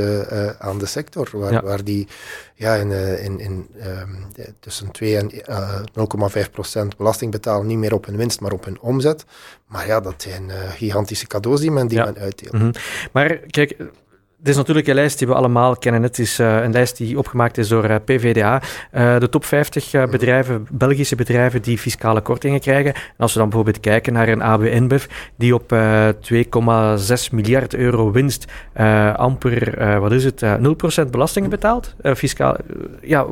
aan 0.58 0.78
de 0.78 0.86
sector. 0.86 1.28
Waar, 1.32 1.52
ja. 1.52 1.62
waar 1.62 1.84
die 1.84 2.08
ja, 2.58 2.74
in, 2.74 2.90
in, 3.18 3.40
in 3.40 3.66
um, 3.86 4.26
tussen 4.60 4.90
2 4.90 5.16
en 5.16 5.30
uh, 5.50 5.80
0,5 6.44 6.50
procent 6.50 6.96
belasting 6.96 7.30
betalen, 7.30 7.66
niet 7.66 7.78
meer 7.78 7.94
op 7.94 8.06
hun 8.06 8.16
winst, 8.16 8.40
maar 8.40 8.52
op 8.52 8.64
hun 8.64 8.80
omzet. 8.80 9.24
Maar 9.66 9.86
ja, 9.86 10.00
dat 10.00 10.22
zijn 10.22 10.48
uh, 10.48 10.54
gigantische 10.70 11.26
cadeaus 11.26 11.60
die 11.60 11.70
men, 11.70 11.86
die 11.86 11.98
ja. 11.98 12.04
men 12.04 12.18
uitdeelt. 12.18 12.52
Mm 12.52 12.60
-hmm. 12.60 12.72
Maar 13.12 13.36
kijk, 13.36 13.76
het 14.38 14.48
is 14.48 14.56
natuurlijk 14.56 14.86
een 14.86 14.94
lijst 14.94 15.18
die 15.18 15.26
we 15.26 15.34
allemaal 15.34 15.76
kennen. 15.76 16.02
Het 16.02 16.18
is 16.18 16.40
uh, 16.40 16.62
een 16.62 16.72
lijst 16.72 16.96
die 16.96 17.18
opgemaakt 17.18 17.58
is 17.58 17.68
door 17.68 17.90
uh, 17.90 17.96
PVDA. 18.04 18.62
Uh, 18.92 19.18
de 19.18 19.28
top 19.28 19.44
50 19.44 19.90
bedrijven, 20.10 20.66
Belgische 20.70 21.16
bedrijven 21.16 21.62
die 21.62 21.78
fiscale 21.78 22.20
kortingen 22.20 22.60
krijgen. 22.60 22.94
En 22.94 23.02
als 23.16 23.32
we 23.32 23.38
dan 23.38 23.48
bijvoorbeeld 23.48 23.80
kijken 23.80 24.12
naar 24.12 24.28
een 24.28 24.42
AB 24.42 24.62
InBev 24.62 25.04
die 25.36 25.54
op 25.54 25.72
2,6 25.72 27.32
miljard 27.32 27.74
euro 27.74 28.10
winst 28.10 28.52
amper, 29.16 30.00
wat 30.00 30.12
is 30.12 30.24
het, 30.24 30.42
0% 31.06 31.10
belastingen 31.10 31.50
betaalt. 31.50 31.94
fiscaal, 32.02 32.56
ja, 33.00 33.26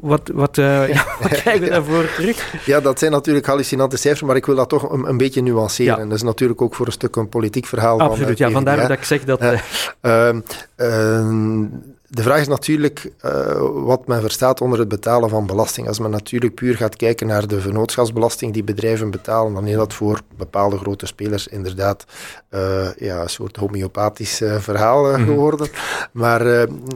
wat, 0.00 0.30
wat, 0.34 0.56
uh, 0.56 0.88
ja, 0.94 1.04
wat 1.20 1.30
krijgen 1.30 1.62
we 1.62 1.70
daarvoor 1.70 2.10
terug? 2.14 2.66
Ja, 2.66 2.80
dat 2.80 2.98
zijn 2.98 3.12
natuurlijk 3.12 3.46
hallucinante 3.46 3.96
cijfers, 3.96 4.22
maar 4.22 4.36
ik 4.36 4.46
wil 4.46 4.54
dat 4.54 4.68
toch 4.68 4.92
een, 4.92 5.08
een 5.08 5.16
beetje 5.16 5.42
nuanceren. 5.42 5.98
Ja. 5.98 6.04
Dat 6.04 6.16
is 6.16 6.22
natuurlijk 6.22 6.62
ook 6.62 6.74
voor 6.74 6.86
een 6.86 6.92
stuk 6.92 7.16
een 7.16 7.28
politiek 7.28 7.66
verhaal. 7.66 8.00
Absoluut, 8.00 8.38
van, 8.38 8.46
ja, 8.46 8.52
vandaar 8.52 8.76
dat 8.76 8.90
ik 8.90 9.04
zeg 9.04 9.24
dat... 9.24 9.42
Uh, 9.42 10.32
uh, 10.78 11.64
de 12.16 12.22
vraag 12.22 12.40
is 12.40 12.48
natuurlijk 12.48 13.12
uh, 13.24 13.32
wat 13.72 14.06
men 14.06 14.20
verstaat 14.20 14.60
onder 14.60 14.78
het 14.78 14.88
betalen 14.88 15.28
van 15.28 15.46
belasting. 15.46 15.88
Als 15.88 15.98
men 15.98 16.10
natuurlijk 16.10 16.54
puur 16.54 16.76
gaat 16.76 16.96
kijken 16.96 17.26
naar 17.26 17.46
de 17.46 17.60
vennootschapsbelasting 17.60 18.52
die 18.52 18.64
bedrijven 18.64 19.10
betalen, 19.10 19.54
dan 19.54 19.66
is 19.66 19.76
dat 19.76 19.94
voor 19.94 20.20
bepaalde 20.36 20.78
grote 20.78 21.06
spelers 21.06 21.48
inderdaad 21.48 22.04
uh, 22.50 22.92
ja, 22.96 23.22
een 23.22 23.28
soort 23.28 23.56
homeopathisch 23.56 24.40
uh, 24.40 24.56
verhaal 24.58 25.04
mm 25.04 25.14
-hmm. 25.14 25.24
geworden. 25.24 25.68
Maar 26.12 26.42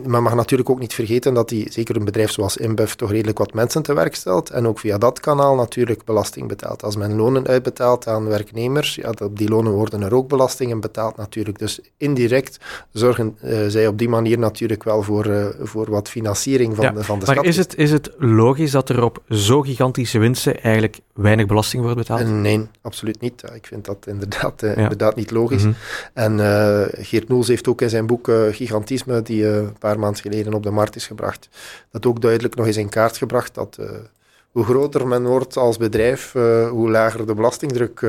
men 0.06 0.22
mag 0.22 0.34
natuurlijk 0.34 0.70
ook 0.70 0.78
niet 0.78 0.94
vergeten 0.94 1.34
dat 1.34 1.48
die, 1.48 1.72
zeker 1.72 1.96
een 1.96 2.04
bedrijf 2.04 2.30
zoals 2.30 2.56
InBev 2.56 2.92
toch 2.92 3.10
redelijk 3.10 3.38
wat 3.38 3.54
mensen 3.54 3.82
te 3.82 3.94
werk 3.94 4.14
stelt 4.14 4.50
en 4.50 4.66
ook 4.66 4.78
via 4.78 4.98
dat 4.98 5.20
kanaal 5.20 5.54
natuurlijk 5.54 6.04
belasting 6.04 6.48
betaalt. 6.48 6.82
Als 6.82 6.96
men 6.96 7.16
lonen 7.16 7.46
uitbetaalt 7.46 8.06
aan 8.06 8.26
werknemers, 8.26 8.94
ja, 8.94 9.12
op 9.22 9.38
die 9.38 9.48
lonen 9.48 9.72
worden 9.72 10.02
er 10.02 10.14
ook 10.14 10.28
belastingen 10.28 10.80
betaald 10.80 11.16
natuurlijk. 11.16 11.58
Dus 11.58 11.80
indirect 11.96 12.58
zorgen 12.92 13.36
zij 13.68 13.86
op 13.86 13.98
die 13.98 14.08
manier 14.08 14.38
natuurlijk 14.38 14.84
wel 14.84 15.02
voor, 15.02 15.09
uh, 15.10 15.46
voor 15.60 15.90
wat 15.90 16.08
financiering 16.08 16.76
van, 16.76 16.84
ja, 16.84 16.90
de, 16.90 17.04
van 17.04 17.18
de 17.18 17.26
maar 17.26 17.34
stad. 17.34 17.46
is 17.46 17.56
het, 17.56 17.76
is 17.76 17.90
het 17.90 18.10
logisch 18.18 18.70
dat 18.70 18.88
er 18.88 19.02
op 19.02 19.22
zo 19.28 19.60
gigantische 19.60 20.18
winsten 20.18 20.62
eigenlijk 20.62 21.00
weinig 21.14 21.46
belasting 21.46 21.82
wordt 21.82 21.96
betaald? 21.96 22.20
Uh, 22.20 22.28
nee, 22.28 22.66
absoluut 22.82 23.20
niet. 23.20 23.42
Ik 23.54 23.66
vind 23.66 23.84
dat 23.84 24.06
inderdaad, 24.06 24.60
ja. 24.60 24.74
inderdaad 24.74 25.16
niet 25.16 25.30
logisch. 25.30 25.64
Mm 25.64 25.74
-hmm. 26.14 26.38
En 26.38 26.38
Geert 27.04 27.28
Noels 27.28 27.48
heeft 27.48 27.68
ook 27.68 27.80
in 27.80 27.90
zijn 27.90 28.06
boek 28.06 28.30
Gigantisme, 28.50 29.22
die 29.22 29.46
een 29.46 29.78
paar 29.78 29.98
maanden 29.98 30.20
geleden 30.20 30.54
op 30.54 30.62
de 30.62 30.70
markt 30.70 30.96
is 30.96 31.06
gebracht, 31.06 31.48
dat 31.90 32.06
ook 32.06 32.20
duidelijk 32.20 32.54
nog 32.54 32.66
eens 32.66 32.76
in 32.76 32.88
kaart 32.88 33.16
gebracht 33.16 33.54
dat 33.54 33.78
hoe 34.50 34.64
groter 34.64 35.06
men 35.06 35.26
wordt 35.26 35.56
als 35.56 35.76
bedrijf, 35.76 36.32
hoe 36.70 36.90
lager 36.90 37.26
de 37.26 37.34
belastingdruk 37.34 38.06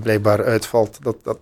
blijkbaar 0.00 0.44
uitvalt. 0.44 0.98
Dat, 1.02 1.16
dat 1.22 1.38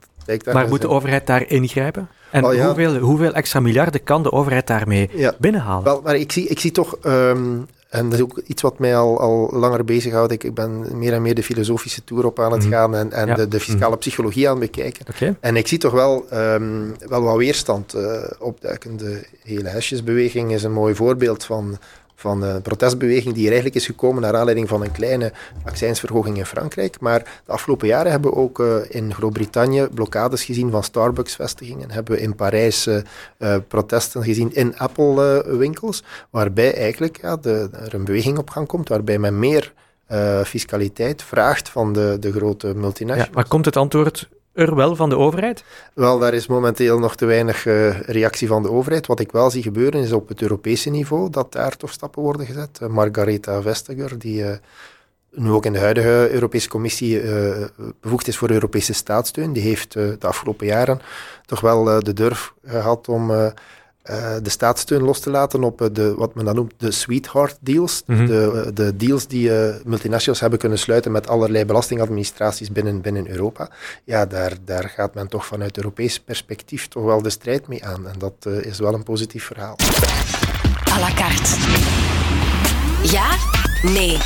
maar 0.52 0.69
moet 0.69 0.80
de 0.80 0.88
overheid 0.88 1.26
daar 1.26 1.50
ingrijpen? 1.50 2.08
En 2.30 2.54
ja. 2.54 2.66
hoeveel, 2.66 2.96
hoeveel 2.98 3.32
extra 3.34 3.60
miljarden 3.60 4.02
kan 4.02 4.22
de 4.22 4.32
overheid 4.32 4.66
daarmee 4.66 5.10
ja. 5.12 5.34
binnenhalen? 5.38 5.84
Wel, 5.84 6.00
maar 6.04 6.16
ik 6.16 6.32
zie, 6.32 6.48
ik 6.48 6.58
zie 6.60 6.70
toch, 6.70 6.96
um, 7.06 7.66
en 7.88 8.04
dat 8.04 8.12
is 8.19 8.20
ook 8.25 8.40
iets 8.46 8.62
wat 8.62 8.78
mij 8.78 8.96
al, 8.96 9.20
al 9.20 9.50
langer 9.52 9.84
bezighoudt, 9.84 10.32
ik, 10.32 10.44
ik 10.44 10.54
ben 10.54 10.98
meer 10.98 11.12
en 11.12 11.22
meer 11.22 11.34
de 11.34 11.42
filosofische 11.42 12.04
tour 12.04 12.25
op 12.26 12.40
aan 12.40 12.52
het 12.52 12.64
Mm. 12.64 12.70
gaan 12.70 12.94
en, 12.94 13.12
en 13.12 13.26
Ja. 13.26 13.34
de, 13.34 13.48
de 13.48 13.60
fiscale 13.60 13.90
Mhm. 13.90 13.98
psychologie 13.98 14.48
aan 14.48 14.60
het 14.60 14.70
bekijken. 14.70 15.36
En 15.40 15.56
ik 15.56 15.66
zie 15.69 15.78
toch 15.78 15.92
wel, 15.92 16.25
um, 16.32 16.94
wel 17.08 17.22
wat 17.22 17.36
weerstand 17.36 17.94
uh, 17.94 18.22
opduiken. 18.38 18.96
De 18.96 19.26
hele 19.42 19.69
hesjesbeweging 19.69 20.52
is 20.52 20.62
een 20.62 20.72
mooi 20.72 20.94
voorbeeld 20.94 21.44
van, 21.44 21.78
van 22.18 22.42
een 22.42 22.62
protestbeweging 22.62 23.34
die 23.34 23.42
er 23.42 23.52
eigenlijk 23.52 23.74
is 23.74 23.86
gekomen 23.86 24.22
naar 24.22 24.36
aanleiding 24.36 24.68
van 24.68 24.82
een 24.82 24.92
kleine 24.92 25.32
accijnsverhoging 25.64 26.36
in 26.36 26.46
Frankrijk. 26.46 27.00
Maar 27.00 27.40
de 27.46 27.52
afgelopen 27.52 27.86
jaren 27.86 28.10
hebben 28.10 28.30
we 28.30 28.36
ook 28.36 28.58
uh, 28.58 28.76
in 28.88 29.14
Groot-Brittannië 29.14 29.88
blokkades 29.94 30.44
gezien 30.44 30.70
van 30.70 30.84
Starbucks-vestigingen. 30.84 31.90
Hebben 31.90 32.14
we 32.14 32.20
in 32.20 32.34
Parijs 32.34 32.87
uh, 32.87 32.96
uh, 33.38 33.56
protesten 33.68 34.22
gezien 34.22 34.54
in 34.54 34.78
Apple-winkels, 34.78 36.02
waarbij 36.30 36.75
eigenlijk 36.75 37.18
ja, 37.22 37.37
de, 37.37 37.68
er 37.72 37.94
een 37.94 38.04
beweging 38.04 38.38
op 38.38 38.50
gang 38.50 38.66
komt, 38.66 38.88
waarbij 38.88 39.18
men 39.18 39.38
meer 39.38 39.72
fiscaliteit 40.44 41.22
vraagt 41.22 41.68
van 41.68 41.92
de, 41.92 42.16
de 42.20 42.32
grote 42.32 42.66
multinationals. 42.66 43.28
Ja, 43.28 43.34
maar 43.34 43.48
komt 43.48 43.64
het 43.64 43.76
antwoord 43.76 44.28
er 44.58 44.74
wel 44.74 44.96
van 44.96 45.08
de 45.08 45.16
overheid? 45.16 45.64
Wel, 45.94 46.18
daar 46.18 46.34
is 46.34 46.46
momenteel 46.46 46.98
nog 46.98 47.16
te 47.16 47.26
weinig 47.26 47.64
uh, 47.64 48.00
reactie 48.00 48.48
van 48.48 48.62
de 48.62 48.70
overheid. 48.70 49.06
Wat 49.06 49.20
ik 49.20 49.32
wel 49.32 49.50
zie 49.50 49.62
gebeuren 49.62 50.02
is 50.02 50.12
op 50.12 50.28
het 50.28 50.42
Europese 50.42 50.90
niveau 50.90 51.30
dat 51.30 51.52
daar 51.52 51.76
toch 51.76 51.92
stappen 51.92 52.22
worden 52.22 52.46
gezet. 52.46 52.78
Uh, 52.82 52.88
Margaretha 52.88 53.62
Vestager, 53.62 54.18
die 54.18 54.42
uh, 54.42 54.50
nu 55.30 55.50
ook 55.50 55.64
in 55.64 55.72
de 55.72 55.78
huidige 55.78 56.28
Europese 56.30 56.68
Commissie 56.68 57.20
bevoegd 58.00 58.28
is 58.28 58.36
voor 58.36 58.50
Europese 58.50 58.92
staatssteun, 58.92 59.52
die 59.52 59.62
heeft 59.62 59.92
de 59.92 60.16
afgelopen 60.20 60.66
jaren 60.66 61.00
toch 61.46 61.60
wel 61.60 61.84
de 61.84 62.12
durf 62.12 62.52
gehad 62.64 63.08
om 63.08 63.52
uh, 64.10 64.34
de 64.42 64.50
staatssteun 64.50 65.02
los 65.02 65.20
te 65.20 65.30
laten 65.30 65.62
op 65.62 65.88
de, 65.92 66.14
wat 66.14 66.34
men 66.34 66.44
dan 66.44 66.54
noemt 66.54 66.74
de 66.76 66.90
sweetheart 66.90 67.56
deals. 67.60 68.02
Mhm. 68.06 68.26
De, 68.26 68.70
de 68.74 68.96
deals 68.96 69.26
die 69.26 69.48
uh, 69.48 69.74
multinationals 69.84 70.40
hebben 70.40 70.58
kunnen 70.58 70.78
sluiten 70.78 71.12
met 71.12 71.28
allerlei 71.28 71.64
belastingadministraties 71.64 72.72
binnen, 72.72 73.00
binnen 73.00 73.30
Europa. 73.30 73.70
Ja, 74.04 74.26
daar, 74.26 74.52
daar 74.64 74.92
gaat 74.94 75.14
men 75.14 75.28
toch 75.28 75.46
vanuit 75.46 75.76
Europees 75.76 76.20
perspectief 76.20 76.88
toch 76.88 77.04
wel 77.04 77.22
de 77.22 77.30
strijd 77.30 77.68
mee 77.68 77.84
aan. 77.84 78.08
En 78.08 78.18
dat 78.18 78.34
uh, 78.46 78.64
is 78.64 78.78
wel 78.78 78.94
een 78.94 79.02
positief 79.02 79.44
verhaal. 79.44 79.76
À 80.92 80.98
la 81.00 81.14
carte. 81.14 81.56
Ja? 83.02 83.36
Nee. 83.82 84.18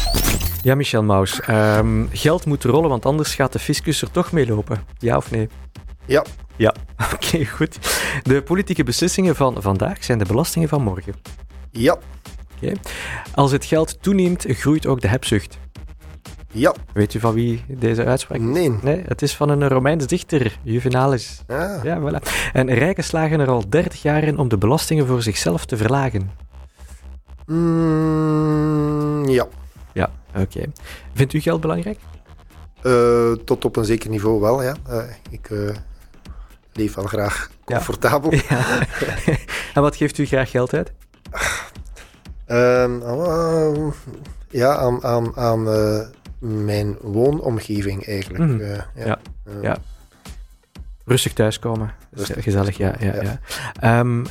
Ja, 0.62 0.74
Michel 0.74 1.02
Maus. 1.02 1.40
Um, 1.48 2.08
geld 2.12 2.44
moet 2.44 2.64
rollen, 2.64 2.88
want 2.88 3.06
anders 3.06 3.34
gaat 3.34 3.52
de 3.52 3.58
fiscus 3.58 4.02
er 4.02 4.10
toch 4.10 4.32
mee 4.32 4.46
lopen. 4.46 4.84
Ja 4.98 5.16
of 5.16 5.30
nee? 5.30 5.48
Ja. 6.06 6.24
Ja, 6.56 6.74
oké, 7.14 7.14
okay, 7.14 7.44
goed. 7.44 7.78
De 8.22 8.42
politieke 8.42 8.84
beslissingen 8.84 9.36
van 9.36 9.62
vandaag 9.62 10.04
zijn 10.04 10.18
de 10.18 10.24
belastingen 10.24 10.68
van 10.68 10.82
morgen. 10.82 11.14
Ja. 11.70 11.92
Oké. 11.92 12.02
Okay. 12.62 12.76
Als 13.34 13.52
het 13.52 13.64
geld 13.64 14.02
toeneemt, 14.02 14.44
groeit 14.48 14.86
ook 14.86 15.00
de 15.00 15.08
hebzucht. 15.08 15.58
Ja. 16.52 16.74
Weet 16.92 17.14
u 17.14 17.20
van 17.20 17.34
wie 17.34 17.64
deze 17.68 18.04
uitspraak 18.04 18.38
is? 18.38 18.44
Nee. 18.44 18.72
Nee, 18.82 19.02
het 19.06 19.22
is 19.22 19.36
van 19.36 19.48
een 19.48 19.68
Romeins 19.68 20.06
dichter, 20.06 20.58
Juvenalis. 20.62 21.42
Ah. 21.46 21.84
Ja, 21.84 22.00
voilà. 22.00 22.50
En 22.52 22.74
rijken 22.74 23.04
slagen 23.04 23.40
er 23.40 23.48
al 23.48 23.68
30 23.68 24.02
jaar 24.02 24.24
in 24.24 24.38
om 24.38 24.48
de 24.48 24.58
belastingen 24.58 25.06
voor 25.06 25.22
zichzelf 25.22 25.66
te 25.66 25.76
verlagen. 25.76 26.30
Mm, 27.46 29.28
ja. 29.28 29.46
Ja, 29.92 30.12
oké. 30.28 30.40
Okay. 30.40 30.72
Vindt 31.14 31.32
u 31.32 31.40
geld 31.40 31.60
belangrijk? 31.60 31.98
Uh, 32.82 33.32
tot 33.32 33.64
op 33.64 33.76
een 33.76 33.84
zeker 33.84 34.10
niveau 34.10 34.40
wel, 34.40 34.62
ja. 34.62 34.76
Uh, 34.90 35.02
ik 35.30 35.50
uh, 35.50 35.70
leef 36.72 36.94
wel 36.94 37.06
graag 37.06 37.50
comfortabel. 37.64 38.34
Ja. 38.34 38.42
En 39.74 39.82
wat 39.82 39.96
geeft 39.96 40.18
u 40.18 40.26
graag 40.26 40.50
geld 40.50 40.74
uit? 40.74 40.92
ja, 44.48 44.76
aan, 44.76 45.04
aan, 45.04 45.36
aan 45.36 45.62
mijn 46.38 46.96
woonomgeving 47.00 48.06
eigenlijk. 48.06 48.44
Mm. 48.44 48.60
ja. 48.94 49.18
ja. 49.60 49.78
Rustig 51.04 51.32
thuiskomen. 51.32 51.94
Rustig 52.10 52.44
gezellig, 52.44 52.76
ja. 52.76 52.94
ja, 53.00 53.38
ja. 53.80 53.98
Um, 53.98 54.26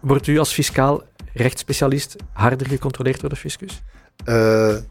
wordt 0.00 0.26
u 0.26 0.38
als 0.38 0.52
fiscaal 0.52 1.02
rechtsspecialist 1.32 2.16
harder 2.32 2.68
gecontroleerd 2.68 3.20
door 3.20 3.30
de 3.30 3.36
fiscus? 3.36 3.82
Uh, 4.26 4.74
ik 4.74 4.82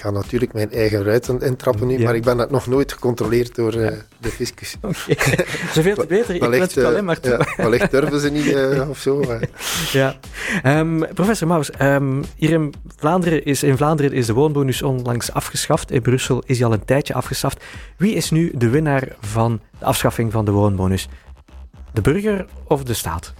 ga 0.00 0.10
natuurlijk 0.10 0.52
mijn 0.52 0.72
eigen 0.72 1.04
ruiten 1.04 1.40
intrappen 1.40 1.86
nu, 1.86 2.02
maar 2.02 2.14
ik 2.14 2.22
ben 2.22 2.36
dat 2.36 2.50
nog 2.50 2.66
nooit 2.66 2.92
gecontroleerd 2.92 3.54
door 3.54 3.74
uh, 3.74 3.90
de 4.20 4.28
fiscus. 4.28 4.76
Okay. 4.80 5.46
Zoveel 5.72 5.94
te 5.94 6.06
beter, 6.06 6.34
ik 6.34 6.42
wens 6.42 6.74
het 6.74 6.84
alleen 6.84 7.04
maar 7.04 7.20
toe. 7.20 7.30
Ja, 7.30 7.46
wellicht 7.56 7.90
durven 7.90 8.20
ze 8.20 8.30
niet 8.30 8.46
uh, 8.46 8.88
of 8.90 8.98
zo. 8.98 9.20
Maar. 9.20 9.48
Ja. 9.92 10.16
Um, 10.64 11.06
professor 11.14 11.48
Maus, 11.48 11.70
um, 11.80 12.24
hier 12.36 12.50
in 12.50 12.74
Vlaanderen, 12.96 13.44
is, 13.44 13.62
in 13.62 13.76
Vlaanderen 13.76 14.12
is 14.12 14.26
de 14.26 14.32
woonbonus 14.32 14.82
onlangs 14.82 15.32
afgeschaft. 15.32 15.90
In 15.90 16.02
Brussel 16.02 16.42
is 16.46 16.58
hij 16.58 16.66
al 16.66 16.72
een 16.72 16.84
tijdje 16.84 17.14
afgeschaft. 17.14 17.64
Wie 17.96 18.14
is 18.14 18.30
nu 18.30 18.50
de 18.54 18.68
winnaar 18.68 19.08
van 19.20 19.60
de 19.78 19.84
afschaffing 19.84 20.32
van 20.32 20.44
de 20.44 20.50
woonbonus? 20.50 21.08
De 21.92 22.00
burger 22.00 22.46
of 22.64 22.84
de 22.84 22.94
staat? 22.94 23.32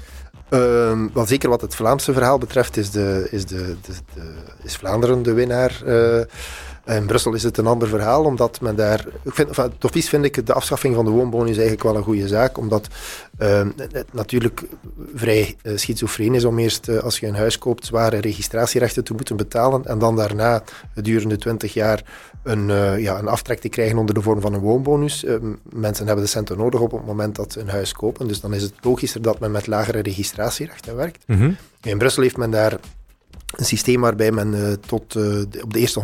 Uh, 0.51 1.07
wel 1.13 1.27
zeker 1.27 1.49
wat 1.49 1.61
het 1.61 1.75
Vlaamse 1.75 2.13
verhaal 2.13 2.39
betreft 2.39 2.77
is, 2.77 2.91
de, 2.91 3.29
is, 3.31 3.47
de, 3.47 3.77
de, 3.87 3.93
de 4.15 4.33
is 4.63 4.77
Vlaanderen 4.77 5.23
de 5.23 5.33
winnaar. 5.33 5.83
Uh, 5.87 6.21
in 6.85 7.07
Brussel 7.07 7.35
is 7.35 7.43
het 7.43 7.59
een 7.59 7.67
ander 7.67 7.89
verhaal, 7.89 8.25
omdat 8.25 8.61
men 8.61 8.77
daar... 8.77 9.07
Ik 9.25 9.35
vind, 9.35 9.49
enfin, 9.49 9.73
tofies 9.79 10.09
vind 10.09 10.25
ik 10.25 10.47
de 10.47 10.53
afschaffing 10.53 10.95
van 10.95 11.05
de 11.05 11.11
woonbonus 11.11 11.57
eigenlijk 11.57 11.83
wel 11.83 11.97
een 11.97 12.03
goede 12.03 12.29
zaak, 12.29 12.59
omdat 12.59 12.89
uh, 13.39 13.67
het 13.93 14.13
natuurlijk 14.13 14.63
vrij 15.15 15.57
uh, 15.63 15.77
schizofreen 15.77 16.35
is 16.35 16.45
om 16.45 16.59
eerst, 16.59 16.89
uh, 16.89 16.99
als 16.99 17.19
je 17.19 17.27
een 17.27 17.35
huis 17.35 17.59
koopt, 17.59 17.87
zware 17.87 18.19
registratierechten 18.19 19.05
te 19.05 19.13
moeten 19.13 19.37
betalen 19.37 19.85
en 19.85 19.99
dan 19.99 20.17
daarna 20.17 20.63
gedurende 20.95 21.37
20 21.37 21.75
jaar 21.75 22.03
een, 22.43 22.67
ja, 23.01 23.19
een 23.19 23.29
aftrek 23.29 23.61
te 23.61 23.69
krijgen 23.69 23.99
onder 23.99 24.15
de 24.15 24.23
vorm 24.23 24.41
van 24.41 24.55
een 24.55 24.61
woonbonus. 24.61 25.25
mensen 25.73 26.07
hebben 26.07 26.25
de 26.25 26.31
centen 26.31 26.59
nodig 26.59 26.81
op 26.81 26.93
het 26.93 27.07
moment 27.07 27.35
dat 27.37 27.53
ze 27.53 27.61
een 27.61 27.69
huis 27.69 27.93
kopen, 27.93 28.29
dus 28.29 28.41
dan 28.41 28.55
is 28.55 28.63
het 28.63 28.75
logischer 28.81 29.23
dat 29.23 29.41
men 29.41 29.51
met 29.51 29.67
lagere 29.67 30.01
registratierechten 30.01 30.97
werkt. 30.97 31.25
Mm 31.27 31.37
-hmm. 31.37 31.57
In 31.83 31.99
Brussel 31.99 32.23
heeft 32.23 32.37
men 32.37 32.51
daar 32.51 32.79
een 33.57 33.65
systeem 33.65 34.01
waarbij 34.01 34.33
men 34.33 34.55
uh, 34.55 34.73
tot 34.73 35.13
de, 35.13 35.49
op 35.63 35.73
de 35.73 35.79
eerste 35.79 36.03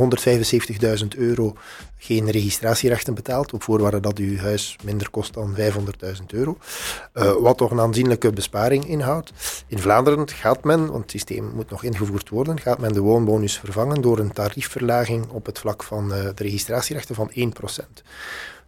175.000 1.02 1.18
euro 1.18 1.54
geen 1.98 2.30
registratierechten 2.30 3.14
betaalt, 3.14 3.52
op 3.52 3.62
voorwaarde 3.62 4.00
dat 4.00 4.18
uw 4.18 4.36
huis 4.36 4.76
minder 4.84 5.10
kost 5.10 5.34
dan 5.34 5.56
500.000 5.56 5.62
euro. 6.26 6.58
Uh, 7.14 7.32
wat 7.32 7.56
toch 7.58 7.70
een 7.70 7.80
aanzienlijke 7.80 8.32
besparing 8.32 8.88
inhoudt. 8.88 9.32
In 9.66 9.78
Vlaanderen 9.78 10.28
gaat 10.28 10.64
men, 10.64 10.86
want 10.90 11.02
het 11.02 11.10
systeem 11.10 11.50
moet 11.54 11.70
nog 11.70 11.82
ingevoerd 11.82 12.28
worden, 12.28 12.60
gaat 12.60 12.78
men 12.78 12.92
de 12.92 13.00
woonbonus 13.00 13.58
vervangen 13.58 14.00
door 14.00 14.18
een 14.18 14.32
tariefverlaging 14.32 15.28
op 15.28 15.46
het 15.46 15.58
vlak 15.58 15.82
van 15.82 16.08
de 16.08 16.32
registratierechten 16.36 17.14
van 17.14 17.30
1%. 17.30 17.34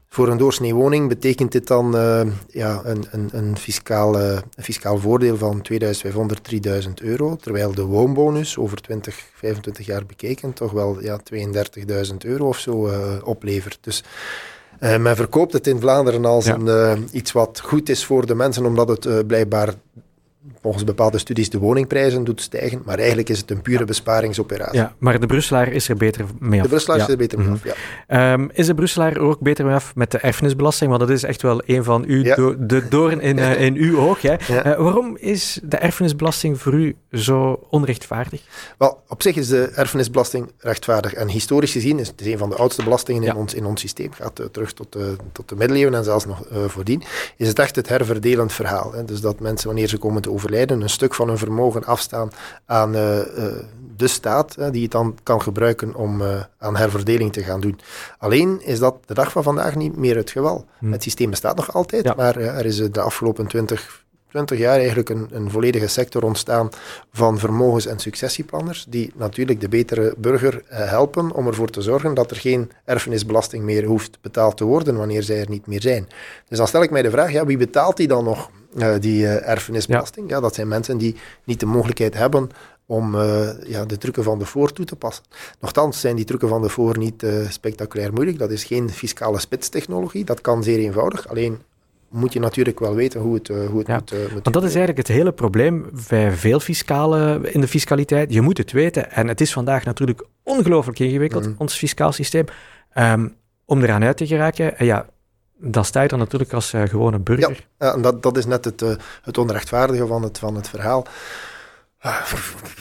Voor 0.09 0.29
een 0.29 0.37
doorsnee 0.37 0.75
woning 0.75 1.09
betekent 1.09 1.53
dit 1.53 1.67
dan 1.67 1.97
uh, 1.97 2.21
ja, 2.49 2.81
een, 2.85 3.07
een, 3.11 3.29
een, 3.33 3.57
fiscaal, 3.57 4.21
uh, 4.21 4.39
een 4.55 4.65
fiscaal 4.65 4.99
voordeel 4.99 5.37
van 5.37 5.63
2500, 5.63 6.45
3000 6.45 7.01
euro, 7.01 7.37
terwijl 7.37 7.75
de 7.75 7.85
woonbonus 7.85 8.59
over 8.59 8.81
20, 8.81 9.25
25 9.35 9.87
jaar 9.87 10.07
bekeken 10.07 10.53
toch 10.53 10.73
wel 10.73 11.03
ja, 11.03 11.21
32.000 12.11 12.17
euro 12.19 12.49
of 12.49 12.59
zo 12.59 12.89
uh, 12.89 13.15
oplevert. 13.25 13.79
Dus 13.81 14.05
men 14.81 15.17
verkoopt 15.17 15.53
het 15.53 15.67
in 15.67 15.81
Vlaanderen 15.81 16.25
als 16.25 16.45
ja. 16.45 16.55
een, 16.55 17.09
iets 17.13 17.33
wat 17.33 17.61
goed 17.61 17.89
is 17.89 18.05
voor 18.05 18.27
de 18.27 18.35
mensen, 18.35 18.67
omdat 18.67 18.89
het 18.89 19.27
blijkbaar 19.27 19.75
volgens 20.69 20.97
bepaalde 20.97 21.19
studies 21.19 21.51
de 21.51 21.59
woningprijzen 21.59 22.25
doet 22.25 22.41
stijgen, 22.41 22.83
maar 22.85 22.99
eigenlijk 22.99 23.29
is 23.29 23.39
het 23.39 23.51
een 23.51 23.63
pure 23.63 23.85
besparingsoperatie. 23.85 24.79
Ja, 24.79 24.95
maar 24.99 25.21
de 25.21 25.27
Brusselaar 25.27 25.73
is 25.73 25.89
er 25.89 25.97
beter 25.97 26.25
mee 26.39 26.59
af. 26.59 26.65
De 26.65 26.71
Brusselaar 26.71 26.99
is 26.99 27.09
er 27.09 27.17
beter 27.17 27.39
mee 27.39 27.49
af, 27.49 27.65
ja. 28.09 28.33
Um, 28.33 28.51
is 28.53 28.67
de 28.67 28.75
Brusselaar 28.75 29.19
ook 29.19 29.41
beter 29.41 29.65
mee 29.65 29.75
af 29.75 29.95
met 29.95 30.11
de 30.11 30.19
erfenisbelasting? 30.19 30.91
Want 30.91 31.01
dat 31.01 31.11
is 31.11 31.23
echt 31.23 31.43
wel 31.43 31.63
een 31.67 31.85
van 31.85 32.05
uw 32.07 32.23
do 32.23 32.57
de 32.59 32.89
doorn 32.89 33.21
in, 33.21 33.39
uh, 33.39 33.61
in 33.67 33.75
uw 33.75 33.99
oog. 33.99 34.23
Hè? 34.23 34.33
Uh, 34.33 34.63
waarom 34.63 35.17
is 35.17 35.61
de 35.63 35.77
erfenisbelasting 35.77 36.61
voor 36.61 36.75
u 36.75 36.97
zo 37.13 37.67
onrechtvaardig? 37.71 38.41
Wel, 38.79 39.03
op 39.09 39.23
zich 39.23 39.37
is 39.37 39.49
de 39.49 39.71
erfenisbelasting 39.75 40.53
rechtvaardig. 40.59 41.15
En 41.15 41.29
historisch 41.29 41.73
gezien 41.73 41.99
is 41.99 42.09
het 42.09 42.27
een 42.27 42.39
van 42.39 42.49
de 42.49 42.57
oudste 42.57 42.83
belastingen 42.83 43.23
in, 43.23 43.35
ons, 43.35 43.55
in 43.55 43.65
ons 43.65 43.81
systeem. 43.81 44.13
Gaat 44.13 44.41
uh, 44.41 44.47
terug 44.47 44.73
tot 44.73 44.93
de, 44.93 45.17
tot 45.33 45.49
de 45.49 45.57
middeleeuwen 45.57 45.95
en 45.95 46.05
zelfs 46.05 46.27
nog 46.27 46.47
voordien. 46.67 47.03
Is 47.37 47.49
het 47.49 47.59
echt 47.59 47.77
het 47.77 47.89
herverdelend 47.89 48.53
verhaal. 48.53 48.93
Hè? 48.93 49.05
Dus 49.05 49.21
dat 49.21 49.41
mensen, 49.41 49.67
wanneer 49.67 49.89
ze 49.89 49.99
komen 49.99 50.23
te 50.23 50.31
overlijden, 50.31 50.58
een 50.67 50.91
stuk 50.91 51.15
van 51.15 51.29
hun 51.29 51.39
vermogen 51.39 51.85
afstaan 51.85 52.31
aan 52.67 52.95
uh, 52.95 53.17
uh, 53.17 53.25
de 53.97 54.07
staat, 54.07 54.73
die 54.73 54.83
het 54.83 54.91
dan 54.91 55.17
kan 55.23 55.43
gebruiken 55.43 55.95
om 55.95 56.23
aan 56.59 56.77
herverdeling 56.77 57.33
te 57.33 57.43
gaan 57.43 57.61
doen. 57.61 57.81
Alleen 58.19 58.61
is 58.65 58.79
dat 58.79 58.97
de 59.07 59.15
dag 59.15 59.33
van 59.33 59.43
vandaag 59.43 59.75
niet 59.75 59.97
meer 59.97 60.17
het 60.17 60.31
geval. 60.31 60.65
Hmm. 60.79 60.93
Het 60.93 61.03
systeem 61.03 61.31
bestaat 61.31 61.57
nog 61.57 61.75
altijd, 61.75 62.05
ja. 62.05 62.15
maar 62.17 62.37
er 62.37 62.67
is 62.67 62.77
de 62.77 63.01
afgelopen 63.01 63.47
20, 63.47 64.05
20 64.29 64.59
jaar 64.59 64.79
eigenlijk 64.79 65.09
een, 65.09 65.29
een, 65.31 65.51
volledige 65.51 65.87
sector 65.87 66.23
ontstaan 66.23 66.69
van 67.13 67.39
vermogens- 67.39 67.87
en 67.87 67.99
successieplanners, 67.99 68.87
die 68.89 69.13
natuurlijk 69.17 69.61
de 69.61 69.69
betere 69.69 70.15
burger 70.19 70.63
helpen 70.69 71.33
om 71.33 71.47
ervoor 71.47 71.71
te 71.71 71.83
zorgen 71.83 72.15
dat 72.15 72.31
er 72.31 72.37
geen 72.37 72.71
erfenisbelasting 72.85 73.65
meer 73.65 73.85
hoeft 73.85 74.19
betaald 74.21 74.57
te 74.57 74.65
worden 74.65 74.97
wanneer 74.97 75.23
zij 75.23 75.41
er 75.41 75.51
niet 75.51 75.67
meer 75.67 75.83
zijn. 75.83 76.09
Dus 76.49 76.59
dan 76.59 76.69
stel 76.69 76.83
ik 76.83 76.91
mij 76.91 77.03
de 77.03 77.11
vraag, 77.11 77.33
ja, 77.33 77.47
wie 77.47 77.57
betaalt 77.57 77.97
die 77.97 78.09
dan 78.09 78.25
nog? 78.25 78.51
Uh, 78.77 78.95
die 79.01 79.23
uh, 79.23 79.49
erfenisbelasting. 79.49 80.29
Ja. 80.29 80.35
ja. 80.35 80.41
dat 80.41 80.55
zijn 80.55 80.69
mensen 80.69 80.99
die 80.99 81.17
niet 81.45 81.61
de 81.61 81.67
mogelijkheid 81.67 82.15
hebben 82.15 82.51
om 82.87 83.15
uh, 83.15 83.49
ja, 83.67 83.85
de 83.85 83.99
trucken 83.99 84.23
van 84.23 84.39
de 84.39 84.45
voor 84.45 84.73
toe 84.73 84.85
te 84.85 84.97
passen. 84.97 85.25
Nochtans 85.61 86.01
zijn 86.01 86.17
die 86.17 86.25
trucken 86.25 86.49
van 86.49 86.63
de 86.63 86.69
voor 86.69 86.99
niet 86.99 87.27
spectaculair 87.49 88.13
moeilijk. 88.13 88.39
Dat 88.39 88.51
is 88.51 88.65
geen 88.65 88.91
fiscale 88.91 89.39
spitstechnologie. 89.39 90.25
Dat 90.25 90.41
kan 90.41 90.63
zeer 90.63 90.79
eenvoudig. 90.79 91.29
Alleen 91.29 91.59
moet 92.09 92.33
je 92.33 92.41
natuurlijk 92.41 92.81
wel 92.81 92.95
weten 92.95 93.21
hoe 93.21 93.35
het, 93.35 93.49
hoe 93.49 93.79
het 93.79 93.87
ja, 93.87 93.95
moet, 93.95 94.11
moet. 94.11 94.31
Want 94.31 94.53
dat 94.53 94.65
is 94.65 94.75
eigenlijk 94.75 94.99
het 94.99 95.17
hele 95.17 95.33
probleem 95.33 95.87
bij 96.09 96.33
veel 96.33 96.61
fiscale 96.61 97.41
in 97.43 97.61
de 97.61 97.69
fiscaliteit. 97.69 98.33
Je 98.33 98.41
moet 98.41 98.59
het 98.59 98.73
weten. 98.73 99.11
En 99.11 99.29
het 99.29 99.41
is 99.41 99.53
vandaag 99.53 99.85
natuurlijk 99.85 100.27
ongelooflijk 100.43 100.99
ingewikkeld, 100.99 101.47
mm. 101.47 101.55
ons 101.59 101.75
fiscaal 101.75 102.13
systeem. 102.13 102.45
Um, 102.95 103.37
om 103.69 103.83
eraan 103.83 104.05
uit 104.05 104.17
te 104.17 104.27
geraken. 104.27 104.79
En 104.79 104.87
ja, 104.87 105.07
dan 105.59 105.85
sta 105.85 106.03
je 106.03 106.09
er 106.09 106.19
natuurlijk 106.19 106.53
als 106.53 106.73
uh, 106.73 106.83
gewone 106.83 107.19
burger. 107.19 107.67
Ja, 107.79 107.95
en 107.95 108.03
dat, 108.03 108.23
dat 108.23 108.37
is 108.37 108.47
net 108.47 108.65
het, 108.65 108.83
uh, 108.83 108.95
het 109.23 109.39
onrechtvaardige 109.39 110.07
van 110.07 110.23
het, 110.23 110.39
van 110.39 110.55
het 110.55 110.69
verhaal. 110.69 111.07
Uh, 112.07 112.23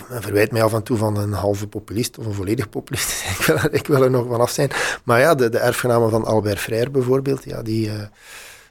verwijt 0.09 0.51
mij 0.51 0.63
af 0.63 0.73
en 0.73 0.83
toe 0.83 0.97
van 0.97 1.17
een 1.17 1.33
halve 1.33 1.67
populist 1.67 2.17
of 2.17 2.25
een 2.25 2.33
volledig 2.33 2.69
populist. 2.69 3.23
ik, 3.39 3.45
wil, 3.45 3.57
ik 3.71 3.87
wil 3.87 4.03
er 4.03 4.09
nog 4.09 4.27
vanaf 4.27 4.49
zijn. 4.49 4.71
Maar 5.03 5.19
ja, 5.19 5.35
de, 5.35 5.49
de 5.49 5.57
erfgenamen 5.57 6.09
van 6.09 6.25
Albert 6.25 6.59
Frère 6.59 6.89
bijvoorbeeld, 6.89 7.43
ja, 7.43 7.61
die 7.61 7.91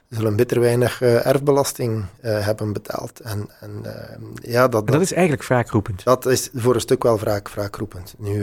zullen 0.09 0.35
bitter 0.35 0.59
weinig 0.59 1.01
erfbelasting 1.01 2.05
hebben 2.21 2.73
betaald. 2.73 3.19
En, 3.19 3.49
en, 3.59 3.85
ja, 4.33 4.67
dat, 4.67 4.87
dat, 4.87 5.01
is 5.01 5.13
eigenlijk 5.13 5.47
wraakroepend. 5.47 6.03
Dat 6.03 6.25
is 6.25 6.49
voor 6.53 6.75
een 6.75 6.81
stuk 6.81 7.03
wel 7.03 7.19
wraak, 7.19 7.49
wraakroepend. 7.49 8.15
Nu, 8.17 8.41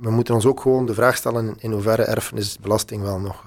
we 0.00 0.10
moeten 0.10 0.34
ons 0.34 0.46
ook 0.46 0.60
gewoon 0.60 0.86
de 0.86 0.94
vraag 0.94 1.16
stellen 1.16 1.54
in 1.58 1.72
hoeverre 1.72 2.04
erfenisbelasting 2.04 3.02
wel 3.02 3.18
nog 3.18 3.44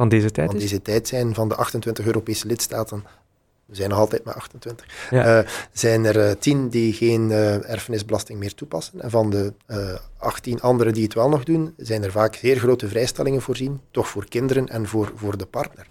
van 0.00 0.08
deze 0.08 0.30
tijd 0.30 0.46
van 0.46 0.56
is? 0.56 0.62
deze 0.62 0.82
tijd 0.82 1.08
zijn 1.08 1.34
van 1.34 1.48
de 1.48 1.54
28 1.54 2.06
Europese 2.06 2.46
lidstaten. 2.46 3.04
We 3.66 3.76
zijn 3.76 3.88
nog 3.88 3.98
altijd 3.98 4.24
maar 4.24 4.34
28. 4.34 4.86
Ja. 5.10 5.38
Uh, 5.38 5.48
zijn 5.72 6.04
er 6.04 6.28
uh, 6.28 6.30
10 6.38 6.68
die 6.68 6.92
geen 6.92 7.30
uh, 7.30 7.70
erfenisbelasting 7.70 8.38
meer 8.38 8.54
toepassen. 8.54 9.00
En 9.00 9.10
van 9.10 9.30
de 9.30 9.52
18 10.18 10.60
anderen 10.60 10.92
die 10.92 11.02
het 11.02 11.14
wel 11.14 11.28
nog 11.28 11.44
doen, 11.44 11.74
zijn 11.76 12.02
er 12.04 12.10
vaak 12.10 12.34
zeer 12.34 12.58
grote 12.58 12.88
vrijstellingen 12.88 13.42
voorzien. 13.42 13.80
Toch 13.90 14.08
voor 14.08 14.28
kinderen 14.28 14.68
en 14.68 14.86
voor, 14.86 15.12
voor 15.14 15.36
de 15.36 15.46
partner. 15.46 15.86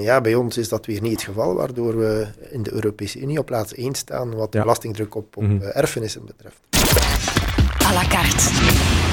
ja, 0.00 0.20
bij 0.20 0.34
ons 0.34 0.56
is 0.56 0.68
dat 0.68 0.86
weer 0.86 1.00
niet 1.00 1.12
het 1.12 1.22
geval, 1.22 1.54
waardoor 1.54 1.98
we 1.98 2.26
in 2.50 2.62
de 2.62 2.72
Europese 2.72 3.20
Unie 3.20 3.38
op 3.38 3.46
plaats 3.46 3.74
1 3.74 3.94
staan 3.94 4.34
wat 4.34 4.52
ja. 4.52 4.60
belastingdruk 4.60 5.14
op, 5.14 5.36
op 5.36 5.42
mm 5.42 5.48
-hmm. 5.48 5.62
erfenissen 5.62 6.24
betreft. 6.24 6.60
À 7.84 7.92
la 7.92 8.06
carte. 8.08 9.05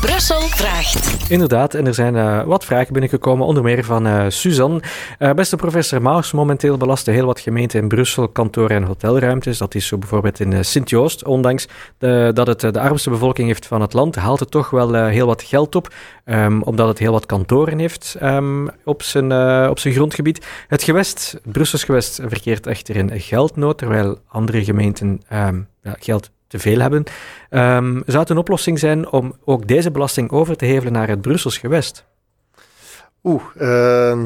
Brussel 0.00 0.40
vraagt. 0.40 1.30
Inderdaad, 1.30 1.74
en 1.74 1.86
er 1.86 1.94
zijn 1.94 2.14
uh, 2.14 2.42
wat 2.42 2.64
vragen 2.64 2.92
binnengekomen, 2.92 3.46
onder 3.46 3.62
meer 3.62 3.84
van 3.84 4.06
uh, 4.06 4.24
Suzanne. 4.28 4.80
Uh, 5.18 5.32
beste 5.32 5.56
professor 5.56 6.02
Maus, 6.02 6.32
momenteel 6.32 6.76
belasten 6.76 7.12
heel 7.12 7.26
wat 7.26 7.40
gemeenten 7.40 7.80
in 7.80 7.88
Brussel 7.88 8.28
kantoren 8.28 8.76
en 8.76 8.82
hotelruimtes. 8.82 9.58
Dat 9.58 9.74
is 9.74 9.86
zo 9.86 9.98
bijvoorbeeld 9.98 10.40
in 10.40 10.64
Sint-Joost. 10.64 11.24
Ondanks 11.24 11.68
de, 11.98 12.30
dat 12.34 12.46
het 12.46 12.60
de 12.60 12.80
armste 12.80 13.10
bevolking 13.10 13.48
heeft 13.48 13.66
van 13.66 13.80
het 13.80 13.92
land, 13.92 14.14
haalt 14.16 14.40
het 14.40 14.50
toch 14.50 14.70
wel 14.70 14.94
heel 15.04 15.26
wat 15.26 15.42
geld 15.42 15.74
op, 15.74 15.94
um, 16.24 16.62
omdat 16.62 16.88
het 16.88 16.98
heel 16.98 17.12
wat 17.12 17.26
kantoren 17.26 17.78
heeft 17.78 18.16
um, 18.22 18.70
op, 18.84 19.02
zijn, 19.02 19.32
op 19.68 19.78
zijn 19.78 19.94
grondgebied. 19.94 20.46
Het 20.68 20.82
gewest, 20.82 21.40
Brussels 21.44 21.84
gewest, 21.84 22.20
verkeert 22.26 22.66
echter 22.66 22.96
in 22.96 23.20
geldnood, 23.20 23.78
terwijl 23.78 24.18
andere 24.28 24.64
gemeenten 24.64 25.22
um, 25.32 25.68
ja, 25.82 25.96
geld 25.98 26.30
te 26.48 26.58
veel 26.58 26.80
hebben. 26.80 27.04
Um, 27.50 28.02
zou 28.06 28.18
het 28.18 28.30
een 28.30 28.38
oplossing 28.38 28.78
zijn 28.78 29.08
om 29.08 29.36
ook 29.44 29.68
deze 29.68 29.90
belasting 29.90 30.30
over 30.30 30.56
te 30.56 30.64
hevelen 30.64 30.92
naar 30.92 31.08
het 31.08 31.20
Brussels 31.20 31.58
gewest? 31.58 32.04
Oeh, 33.22 33.42
uh, 33.60 34.20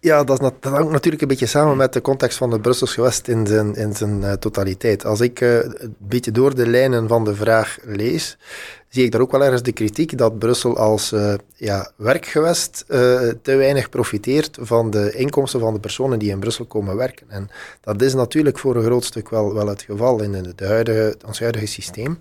ja, 0.00 0.24
dat, 0.24 0.40
hangt 0.60 0.90
natuurlijk 0.90 1.22
een 1.22 1.28
beetje 1.28 1.46
samen 1.46 1.76
met 1.76 1.92
de 1.92 2.00
context 2.00 2.38
van 2.38 2.50
het 2.50 2.62
Brussels 2.62 2.94
gewest 2.94 3.28
in 3.28 3.46
zijn, 3.46 3.74
in 3.74 3.94
zijn 3.94 4.20
uh, 4.20 4.32
totaliteit. 4.32 5.04
Als 5.04 5.20
ik 5.20 5.40
uh, 5.40 5.54
een 5.56 5.96
beetje 5.98 6.30
door 6.30 6.54
de 6.54 6.66
lijnen 6.66 7.08
van 7.08 7.24
de 7.24 7.34
vraag 7.34 7.78
lees, 7.82 8.38
zie 8.94 9.04
ik 9.04 9.10
daar 9.10 9.20
ook 9.20 9.32
wel 9.32 9.42
ergens 9.42 9.62
de 9.62 9.72
kritiek 9.72 10.18
dat 10.18 10.38
Brussel 10.38 10.76
als 10.76 11.12
uh, 11.12 11.34
ja, 11.54 11.90
werkgewest 11.96 12.84
te 13.42 13.54
weinig 13.56 13.88
profiteert 13.88 14.58
van 14.60 14.90
de 14.90 15.12
inkomsten 15.12 15.60
van 15.60 15.74
de 15.74 15.80
personen 15.80 16.18
die 16.18 16.30
in 16.30 16.38
Brussel 16.38 16.64
komen 16.64 16.96
werken. 16.96 17.30
En 17.30 17.48
dat 17.80 18.02
is 18.02 18.14
natuurlijk 18.14 18.58
voor 18.58 18.76
een 18.76 18.84
groot 18.84 19.04
stuk 19.04 19.28
wel, 19.28 19.54
wel 19.54 19.66
het 19.66 19.82
geval 19.82 20.22
in 20.22 20.34
het 20.34 20.60
huidige, 20.60 21.16
ons 21.26 21.40
huidige 21.40 21.66
systeem. 21.66 22.18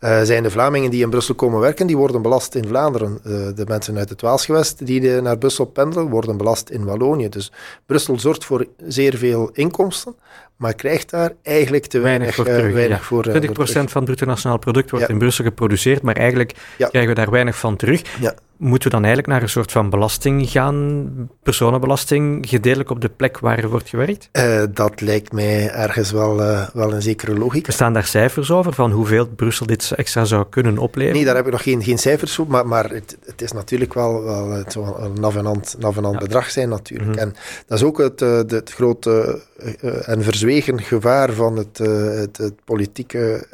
Uh, 0.00 0.22
zijn 0.22 0.42
de 0.42 0.50
Vlamingen 0.50 0.90
die 0.90 1.02
in 1.02 1.10
Brussel 1.10 1.34
komen 1.34 1.60
werken, 1.60 1.86
die 1.86 1.96
worden 1.96 2.22
belast 2.22 2.54
in 2.54 2.66
Vlaanderen. 2.66 3.18
De 3.54 3.64
mensen 3.66 3.98
uit 3.98 4.08
het 4.08 4.20
Waalsgewest 4.20 4.86
die 4.86 5.20
naar 5.20 5.38
Brussel 5.38 5.64
pendelen, 5.64 6.08
worden 6.08 6.36
belast 6.36 6.70
in 6.70 6.84
Wallonië. 6.84 7.28
Dus 7.28 7.52
Brussel 7.86 8.18
zorgt 8.18 8.44
voor 8.44 8.66
zeer 8.86 9.16
veel 9.16 9.50
inkomsten, 9.52 10.14
maar 10.62 10.74
krijgt 10.74 11.10
daar 11.10 11.32
eigenlijk 11.42 11.86
te 11.86 11.98
weinig, 11.98 12.36
weinig 12.36 13.04
voor. 13.04 13.26
Uh, 13.26 13.32
weinig 13.32 13.52
voor 13.54 13.66
20% 13.66 13.72
voor 13.72 13.88
van 13.88 14.02
het 14.02 14.04
bruto 14.04 14.26
nationaal 14.26 14.58
product 14.58 14.90
wordt 14.90 15.08
in 15.08 15.18
Brussel 15.18 15.44
geproduceerd, 15.44 16.02
maar 16.02 16.16
eigenlijk 16.16 16.52
krijgen 16.76 17.06
we 17.06 17.14
daar 17.14 17.30
weinig 17.30 17.58
van 17.58 17.76
terug. 17.76 18.02
Ja 18.20 18.34
moeten 18.62 18.88
we 18.88 18.94
dan 18.94 19.04
eigenlijk 19.04 19.32
naar 19.32 19.42
een 19.42 19.48
soort 19.48 19.72
van 19.72 19.90
belasting 19.90 20.50
gaan, 20.50 21.10
personenbelasting, 21.42 22.48
gedeeltelijk 22.48 22.90
op 22.90 23.00
de 23.00 23.08
plek 23.08 23.38
waar 23.38 23.58
er 23.58 23.68
wordt 23.68 23.88
gewerkt? 23.88 24.28
Uh, 24.32 24.62
dat 24.70 25.00
lijkt 25.00 25.32
mij 25.32 25.70
ergens 25.70 26.10
wel, 26.10 26.40
uh, 26.40 26.68
wel 26.72 26.92
een 26.92 27.02
zekere 27.02 27.38
logica. 27.38 27.66
Er 27.66 27.72
staan 27.72 27.92
daar 27.92 28.04
cijfers 28.04 28.50
over 28.50 28.72
van 28.72 28.90
hoeveel 28.90 29.28
Brussel 29.28 29.66
dit 29.66 29.92
extra 29.96 30.24
zou 30.24 30.46
kunnen 30.48 30.78
opleveren? 30.78 31.16
Nee, 31.16 31.24
daar 31.24 31.36
heb 31.36 31.46
ik 31.46 31.52
nog 31.52 31.62
geen, 31.62 31.82
geen 31.82 31.98
cijfers 31.98 32.38
op, 32.38 32.48
maar, 32.48 32.66
maar 32.66 32.90
het, 32.90 33.16
het 33.24 33.42
is 33.42 33.52
natuurlijk 33.52 33.94
wel, 33.94 34.22
wel 34.22 34.50
het 34.50 34.74
een 34.74 35.20
navenant, 35.20 35.76
navenant 35.78 36.14
ja. 36.14 36.20
bedrag 36.20 36.50
zijn 36.50 36.68
natuurlijk. 36.68 37.10
Mm 37.10 37.18
-hmm. 37.18 37.22
En 37.22 37.34
dat 37.66 37.78
is 37.78 37.84
ook 37.84 37.98
het, 37.98 38.20
het, 38.20 38.50
het 38.50 38.72
grote 38.72 39.40
uh, 39.80 40.08
en 40.08 40.22
verzwegen 40.22 40.82
gevaar 40.82 41.32
van 41.32 41.56
het, 41.56 41.78
het, 41.78 42.36
het 42.36 42.64
politieke 42.64 43.46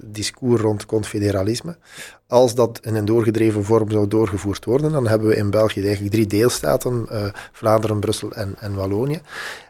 discours 0.00 0.60
rond 0.60 0.86
confederalisme 0.86 1.76
als 2.32 2.54
dat 2.54 2.80
in 2.82 2.94
een 2.94 3.04
doorgedreven 3.04 3.64
vorm 3.64 3.90
zou 3.90 4.08
doorgevoerd 4.08 4.64
worden, 4.64 4.92
dan 4.92 5.06
hebben 5.06 5.28
we 5.28 5.36
in 5.36 5.50
België 5.50 5.80
eigenlijk 5.82 6.14
drie 6.14 6.26
deelstaten, 6.26 7.06
uh, 7.12 7.24
Vlaanderen, 7.52 8.00
Brussel 8.00 8.32
en, 8.32 8.54
en 8.58 8.74
Wallonië. 8.74 9.20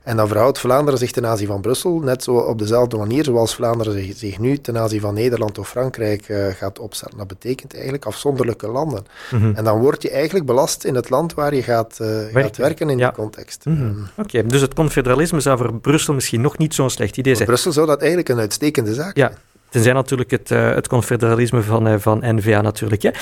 En 0.03 0.17
dan 0.17 0.29
verhoudt 0.29 0.59
Vlaanderen 0.59 0.99
zich 0.99 1.11
ten 1.11 1.27
aanzien 1.27 1.47
van 1.47 1.61
Brussel 1.61 1.99
net 1.99 2.23
zo 2.23 2.37
op 2.37 2.59
dezelfde 2.59 2.97
manier 2.97 3.25
zoals 3.25 3.55
Vlaanderen 3.55 3.93
zich, 3.93 4.17
zich 4.17 4.39
nu 4.39 4.59
ten 4.59 4.79
aanzien 4.79 5.01
van 5.01 5.15
Nederland 5.15 5.59
of 5.59 5.69
Frankrijk 5.69 6.29
uh, 6.29 6.47
gaat 6.47 6.79
opstellen. 6.79 7.17
Dat 7.17 7.27
betekent 7.27 7.75
eigenlijk 7.75 8.05
afzonderlijke 8.05 8.69
landen. 8.69 9.07
Mm 9.31 9.41
-hmm. 9.41 9.55
En 9.55 9.65
dan 9.65 9.81
word 9.81 10.03
je 10.03 10.11
eigenlijk 10.11 10.47
belast 10.47 10.85
in 10.85 10.95
het 10.95 11.11
land 11.11 11.35
waar 11.35 11.55
je 11.55 11.63
gaat, 11.63 11.99
uh, 12.01 12.09
werken. 12.09 12.43
gaat 12.43 12.57
werken 12.57 12.91
in 12.91 12.99
ja. 12.99 13.07
die 13.07 13.17
context. 13.17 13.65
Mm 13.65 13.77
-hmm. 13.77 14.07
Oké, 14.17 14.37
okay, 14.37 14.47
dus 14.47 14.61
het 14.61 14.75
confederalisme 14.75 15.41
zou 15.41 15.59
voor 15.59 15.75
Brussel 15.75 16.15
misschien 16.15 16.41
nog 16.41 16.59
niet 16.59 16.75
zo'n 16.75 16.91
slecht 16.91 17.17
idee 17.17 17.35
zijn. 17.35 17.49
Voor 17.49 17.55
Brussel 17.55 17.73
zou 17.73 17.87
dat 17.87 17.99
eigenlijk 17.99 18.29
een 18.29 18.39
uitstekende 18.39 18.95
zaak 18.95 19.17
ja. 19.17 19.27
zijn. 19.27 19.39
Tenzij 19.73 19.93
natuurlijk 19.93 20.31
het, 20.31 20.51
uh, 20.51 20.75
het 20.75 20.89
confederalisme 20.89 21.63
van, 21.63 21.89
uh, 21.89 21.95
van 21.99 22.19
NVA 22.23 22.61
natuurlijk. 22.61 23.03
Ja. 23.03 23.13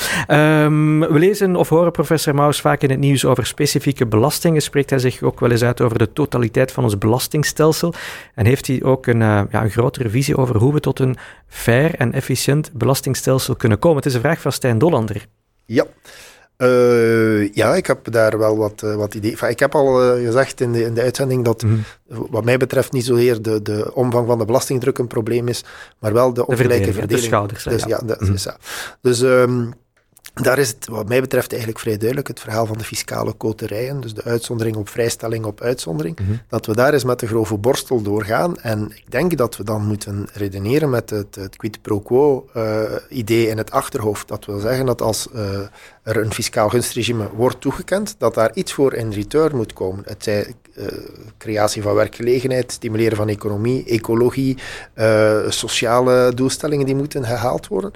Um, 0.64 1.00
we 1.00 1.18
lezen 1.18 1.56
of 1.56 1.68
horen 1.68 1.92
professor 1.92 2.34
Maus 2.34 2.60
vaak 2.60 2.82
in 2.82 2.90
het 2.90 2.98
nieuws 2.98 3.24
over 3.24 3.46
specifieke 3.46 4.06
belastingen. 4.06 4.62
Spreekt 4.62 4.90
hij 4.90 4.98
zich 4.98 5.22
ook 5.22 5.40
wel 5.40 5.50
eens 5.50 5.62
uit 5.62 5.80
over 5.80 5.98
de 5.98 6.12
totaliteit 6.12 6.72
van 6.72 6.84
ons 6.84 6.98
belastingstelsel? 6.98 7.94
En 8.34 8.46
heeft 8.46 8.66
hij 8.66 8.82
ook 8.82 9.06
een, 9.06 9.20
uh, 9.20 9.42
ja, 9.50 9.62
een 9.62 9.70
grotere 9.70 10.08
visie 10.08 10.36
over 10.36 10.56
hoe 10.56 10.72
we 10.72 10.80
tot 10.80 10.98
een 10.98 11.16
fair 11.48 11.94
en 11.94 12.12
efficiënt 12.12 12.70
belastingstelsel 12.72 13.56
kunnen 13.56 13.78
komen? 13.78 13.96
Het 13.96 14.06
is 14.06 14.14
een 14.14 14.20
vraag 14.20 14.40
van 14.40 14.52
Stijn 14.52 14.78
Dollander. 14.78 15.26
Ja. 15.66 15.84
Uh, 16.62 17.52
ja, 17.52 17.74
ik 17.74 17.86
heb 17.86 18.12
daar 18.12 18.38
wel 18.38 18.56
wat, 18.56 18.82
uh, 18.84 18.94
wat 18.94 19.14
ideeën. 19.14 19.48
Ik 19.48 19.58
heb 19.58 19.74
al 19.74 20.16
uh, 20.16 20.26
gezegd 20.26 20.60
in 20.60 20.72
de, 20.72 20.84
in 20.84 20.94
de 20.94 21.00
uitzending 21.00 21.44
dat, 21.44 21.62
mm. 21.62 21.84
wat 22.06 22.44
mij 22.44 22.56
betreft, 22.56 22.92
niet 22.92 23.04
zozeer 23.04 23.42
de, 23.42 23.62
de 23.62 23.94
omvang 23.94 24.26
van 24.26 24.38
de 24.38 24.44
belastingdruk 24.44 24.98
een 24.98 25.06
probleem 25.06 25.48
is, 25.48 25.64
maar 25.98 26.12
wel 26.12 26.32
de 26.32 26.46
ongelijke 26.46 26.92
verdeling. 26.92 27.10
De 27.10 27.26
schouders. 27.26 27.64
Dus, 27.64 27.84
ja, 27.84 28.00
ja, 28.06 28.16
mm. 28.18 28.32
is 28.34 28.42
dat. 28.42 28.56
Dus 29.00 29.20
um, 29.20 29.72
daar 30.34 30.58
is 30.58 30.68
het, 30.68 30.86
wat 30.88 31.08
mij 31.08 31.20
betreft, 31.20 31.50
eigenlijk 31.50 31.80
vrij 31.80 31.96
duidelijk 31.96 32.28
het 32.28 32.40
verhaal 32.40 32.66
van 32.66 32.78
de 32.78 32.84
fiscale 32.84 33.32
koterijen, 33.32 34.00
dus 34.00 34.14
de 34.14 34.24
uitzondering 34.24 34.76
op 34.76 34.88
vrijstelling 34.88 35.44
op 35.44 35.60
uitzondering, 35.60 36.18
mm 36.20 36.26
-hmm. 36.26 36.40
dat 36.48 36.66
we 36.66 36.74
daar 36.74 36.92
eens 36.92 37.04
met 37.04 37.20
de 37.20 37.26
grove 37.26 37.56
borstel 37.56 38.02
doorgaan. 38.02 38.56
En 38.56 38.92
ik 38.94 39.10
denk 39.10 39.36
dat 39.36 39.56
we 39.56 39.64
dan 39.64 39.86
moeten 39.86 40.28
redeneren 40.32 40.90
met 40.90 41.10
het, 41.10 41.34
het 41.34 41.56
quid 41.56 41.82
pro 41.82 42.00
quo 42.00 42.48
uh, 42.56 42.82
idee 43.08 43.48
in 43.48 43.58
het 43.58 43.70
achterhoofd. 43.70 44.28
Dat 44.28 44.44
wil 44.44 44.58
zeggen 44.58 44.86
dat 44.86 45.02
als 45.02 45.28
uh, 45.34 45.60
er 46.02 46.16
een 46.16 46.32
fiscaal 46.32 46.68
gunstregime 46.68 47.28
wordt 47.34 47.60
toegekend, 47.60 48.14
dat 48.18 48.34
daar 48.34 48.50
iets 48.54 48.72
voor 48.72 48.94
in 48.94 49.10
return 49.12 49.56
moet 49.56 49.72
komen. 49.72 50.04
Het 50.06 50.24
zij 50.24 50.54
uh, 50.80 50.86
creatie 51.38 51.82
van 51.82 51.94
werkgelegenheid, 51.94 52.72
stimuleren 52.72 53.16
van 53.16 53.28
economie, 53.28 53.84
ecologie, 53.84 54.58
sociale 55.48 56.32
doelstellingen 56.34 56.86
die 56.86 56.94
moeten 56.94 57.24
gehaald 57.24 57.66
worden 57.68 57.92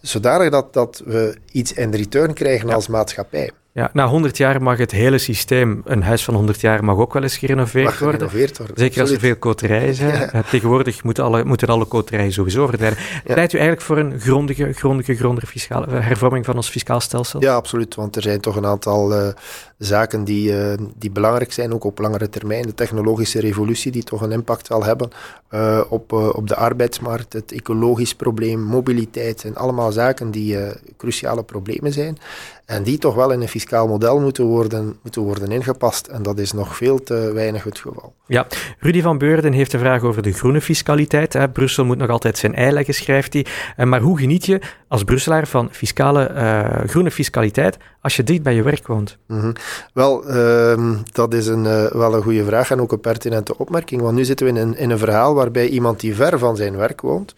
zodanig 0.00 0.50
dat, 0.50 0.72
dat 0.72 1.02
we 1.04 1.36
iets 1.52 1.72
in 1.72 1.90
return 1.90 2.34
krijgen 2.34 2.68
ja. 2.68 2.74
als 2.74 2.88
maatschappij. 2.88 3.50
Ja, 3.72 3.90
na 3.92 4.06
100 4.06 4.36
jaar 4.36 4.62
mag 4.62 4.78
het 4.78 4.90
hele 4.90 5.18
systeem, 5.18 5.82
een 5.84 6.02
huis 6.02 6.24
van 6.24 6.34
100 6.34 6.60
jaar 6.60 6.84
mag 6.84 6.96
ook 6.96 7.12
wel 7.12 7.22
eens 7.22 7.36
gerenoveerd, 7.36 7.98
worden. 7.98 8.18
gerenoveerd 8.18 8.58
worden. 8.58 8.76
Zeker 8.78 9.00
als 9.00 9.10
er 9.10 9.18
veel 9.18 9.36
koterijen 9.36 9.94
zijn. 9.94 10.30
Ja. 10.32 10.42
Tegenwoordig 10.42 11.04
moeten 11.04 11.24
alle, 11.24 11.44
moeten 11.44 11.68
alle 11.68 11.84
koterijen 11.84 12.32
sowieso 12.32 12.66
verdwijnen. 12.66 12.98
Ja. 13.24 13.34
U 13.34 13.36
eigenlijk 13.36 13.80
voor 13.80 13.98
een 13.98 14.20
grondige, 14.20 14.72
grondige, 14.72 15.14
grondige 15.14 15.46
fiscale, 15.46 15.86
hervorming 15.90 16.44
van 16.44 16.56
ons 16.56 16.68
fiscaal 16.68 17.00
stelsel? 17.00 17.40
Ja, 17.40 17.54
absoluut. 17.54 17.94
Want 17.94 18.16
er 18.16 18.22
zijn 18.22 18.40
toch 18.40 18.56
een 18.56 18.66
aantal 18.66 19.12
uh, 19.12 19.28
zaken 19.78 20.24
die, 20.24 20.52
uh, 20.52 20.72
die 20.96 21.10
belangrijk 21.10 21.52
zijn, 21.52 21.74
ook 21.74 21.84
op 21.84 21.98
langere 21.98 22.28
termijn. 22.28 22.62
De 22.62 22.74
technologische 22.74 23.40
revolutie, 23.40 23.92
die 23.92 24.02
toch 24.02 24.20
een 24.20 24.32
impact 24.32 24.66
zal 24.66 24.84
hebben 24.84 25.10
uh, 25.50 25.80
op, 25.88 26.12
op 26.12 26.48
de 26.48 26.56
arbeidsmarkt. 26.56 27.32
Het 27.32 27.52
ecologisch 27.52 28.14
probleem, 28.14 28.60
mobiliteit. 28.60 29.40
zijn 29.40 29.56
allemaal 29.56 29.92
zaken 29.92 30.30
die 30.30 30.56
cruciale 30.96 31.42
problemen 31.42 31.92
zijn. 31.92 32.18
En 32.70 32.82
die 32.82 32.98
toch 32.98 33.14
wel 33.14 33.32
in 33.32 33.40
een 33.40 33.48
fiscaal 33.48 33.88
model 33.88 34.20
moeten 34.20 34.44
worden, 34.44 34.96
moeten 35.02 35.22
worden 35.22 35.50
ingepast. 35.50 36.06
En 36.06 36.22
dat 36.22 36.38
is 36.38 36.52
nog 36.52 36.76
veel 36.76 37.02
te 37.02 37.30
weinig 37.34 37.64
het 37.64 37.78
geval. 37.78 38.14
Ja, 38.26 38.46
Rudy 38.78 39.02
van 39.02 39.18
Beurden 39.18 39.52
heeft 39.52 39.72
een 39.72 39.78
vraag 39.80 40.02
over 40.02 40.22
de 40.22 40.32
groene 40.32 40.60
fiscaliteit. 40.60 41.32
Hè. 41.32 41.48
Brussel 41.48 41.84
moet 41.84 41.98
nog 41.98 42.08
altijd 42.08 42.38
zijn 42.38 42.54
ei 42.54 42.72
leggen, 42.72 42.94
schrijft 42.94 43.32
hij. 43.32 43.46
Maar 43.86 44.00
hoe 44.00 44.18
geniet 44.18 44.46
je 44.46 44.60
als 44.88 45.04
Brusselaar 45.04 45.46
van 45.46 45.68
fiscale, 45.70 46.30
uh, 46.34 46.88
groene 46.88 47.10
fiscaliteit 47.10 47.76
als 48.00 48.16
je 48.16 48.22
dicht 48.22 48.42
bij 48.42 48.54
je 48.54 48.62
werk 48.62 48.86
woont? 48.86 49.16
Mm 49.26 49.40
-hmm. 49.40 49.52
Wel, 49.94 50.30
uh, 50.30 50.96
dat 51.12 51.34
is 51.34 51.46
een, 51.46 51.64
uh, 51.64 51.86
wel 51.86 52.14
een 52.14 52.22
goede 52.22 52.44
vraag 52.44 52.70
en 52.70 52.80
ook 52.80 52.92
een 52.92 53.00
pertinente 53.00 53.58
opmerking. 53.58 54.00
Want 54.00 54.16
nu 54.16 54.24
zitten 54.24 54.46
we 54.46 54.52
in 54.52 54.58
een, 54.58 54.76
in 54.76 54.90
een 54.90 54.98
verhaal 54.98 55.34
waarbij 55.34 55.68
iemand 55.68 56.00
die 56.00 56.14
ver 56.14 56.38
van 56.38 56.56
zijn 56.56 56.76
werk 56.76 57.00
woont, 57.00 57.34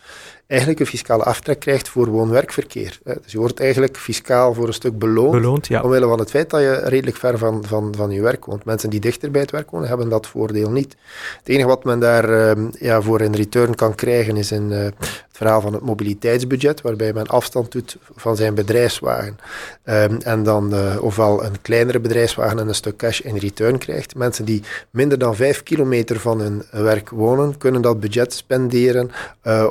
eigenlijk 0.53 0.81
een 0.81 0.87
fiscale 0.87 1.23
aftrek 1.23 1.61
krijgt 1.61 1.89
voor 1.89 2.09
woon-werkverkeer. 2.09 2.99
Dus 3.05 3.33
je 3.33 3.39
wordt 3.39 3.61
eigenlijk 3.61 3.97
fiscaal 3.97 4.55
voor 4.55 4.67
een 4.67 4.75
stuk 4.75 4.99
beloond, 4.99 5.31
beloond 5.31 5.67
ja. 5.67 5.83
omwille 5.83 6.07
van 6.07 6.19
het 6.19 6.31
feit 6.31 6.51
dat 6.51 6.61
je 6.61 6.75
redelijk 6.75 7.17
ver 7.17 7.39
van, 7.39 7.65
van, 7.67 7.95
van 7.97 8.11
je 8.11 8.23
werk 8.23 8.45
woont. 8.45 8.65
Mensen 8.65 8.91
die 8.91 9.01
dichter 9.01 9.31
bij 9.31 9.41
het 9.41 9.51
werk 9.51 9.71
wonen, 9.71 9.89
hebben 9.89 10.09
dat 10.09 10.27
voordeel 10.27 10.71
niet. 10.71 10.97
Het 11.39 11.49
enige 11.49 11.67
wat 11.67 11.85
men 11.85 11.99
daar 11.99 12.31
uh, 12.31 12.67
ja, 12.79 13.01
voor 13.03 13.21
in 13.21 13.35
return 13.35 13.75
kan 13.75 13.95
krijgen, 13.95 14.37
is 14.37 14.51
een, 14.51 14.71
uh, 14.71 14.79
het 14.79 15.31
verhaal 15.31 15.61
van 15.61 15.73
het 15.73 15.83
mobiliteitsbudget, 15.83 16.81
waarbij 16.81 17.13
men 17.13 17.27
afstand 17.27 17.73
doet 17.73 17.97
van 18.15 18.37
zijn 18.37 18.55
bedrijfswagen. 18.55 19.39
Um, 19.85 20.19
en 20.23 20.43
dan 20.43 20.52
uh, 20.61 21.03
ofwel 21.03 21.45
een 21.45 21.61
kleinere 21.63 22.01
bedrijfswagen 22.01 22.59
en 22.59 22.69
een 22.69 22.75
stuk 22.75 22.97
cash 22.97 23.21
in 23.21 23.37
return 23.37 23.79
krijgt. 23.79 24.15
Mensen 24.15 24.45
die 24.45 24.63
minder 24.91 25.19
dan 25.19 25.37
vijf 25.37 25.63
kilometer 25.63 26.21
van 26.21 26.41
hun 26.41 26.63
werk 26.71 27.11
wonen, 27.11 27.59
kunnen 27.59 27.83
dat 27.83 28.01
budget 28.01 28.33
spenderen 28.33 29.11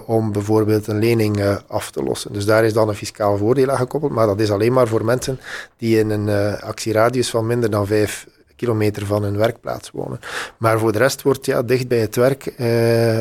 om 0.05 0.31
bijvoorbeeld 0.31 0.87
een 0.87 0.99
lening 0.99 1.39
uh, 1.39 1.57
af 1.67 1.91
te 1.91 2.03
lossen. 2.03 2.33
Dus 2.33 2.45
daar 2.45 2.63
is 2.63 2.73
dan 2.73 2.89
een 2.89 2.95
fiscaal 2.95 3.37
voordeel 3.37 3.69
aan 3.69 3.77
gekoppeld, 3.77 4.11
maar 4.11 4.27
dat 4.27 4.39
is 4.39 4.51
alleen 4.51 4.73
maar 4.73 4.87
voor 4.87 5.05
mensen 5.05 5.39
die 5.77 5.99
in 5.99 6.09
een 6.09 6.59
actieradius 6.59 7.29
van 7.29 7.47
minder 7.47 7.69
dan 7.69 7.87
5 7.87 8.27
kilometer 8.55 9.05
van 9.05 9.23
hun 9.23 9.37
werkplaats 9.37 9.91
wonen. 9.91 10.19
Maar 10.57 10.79
voor 10.79 10.91
de 10.91 10.97
rest 10.97 11.21
wordt 11.21 11.45
ja, 11.45 11.61
dicht 11.61 11.87
bij 11.87 11.99
het 11.99 12.15
werk 12.15 12.53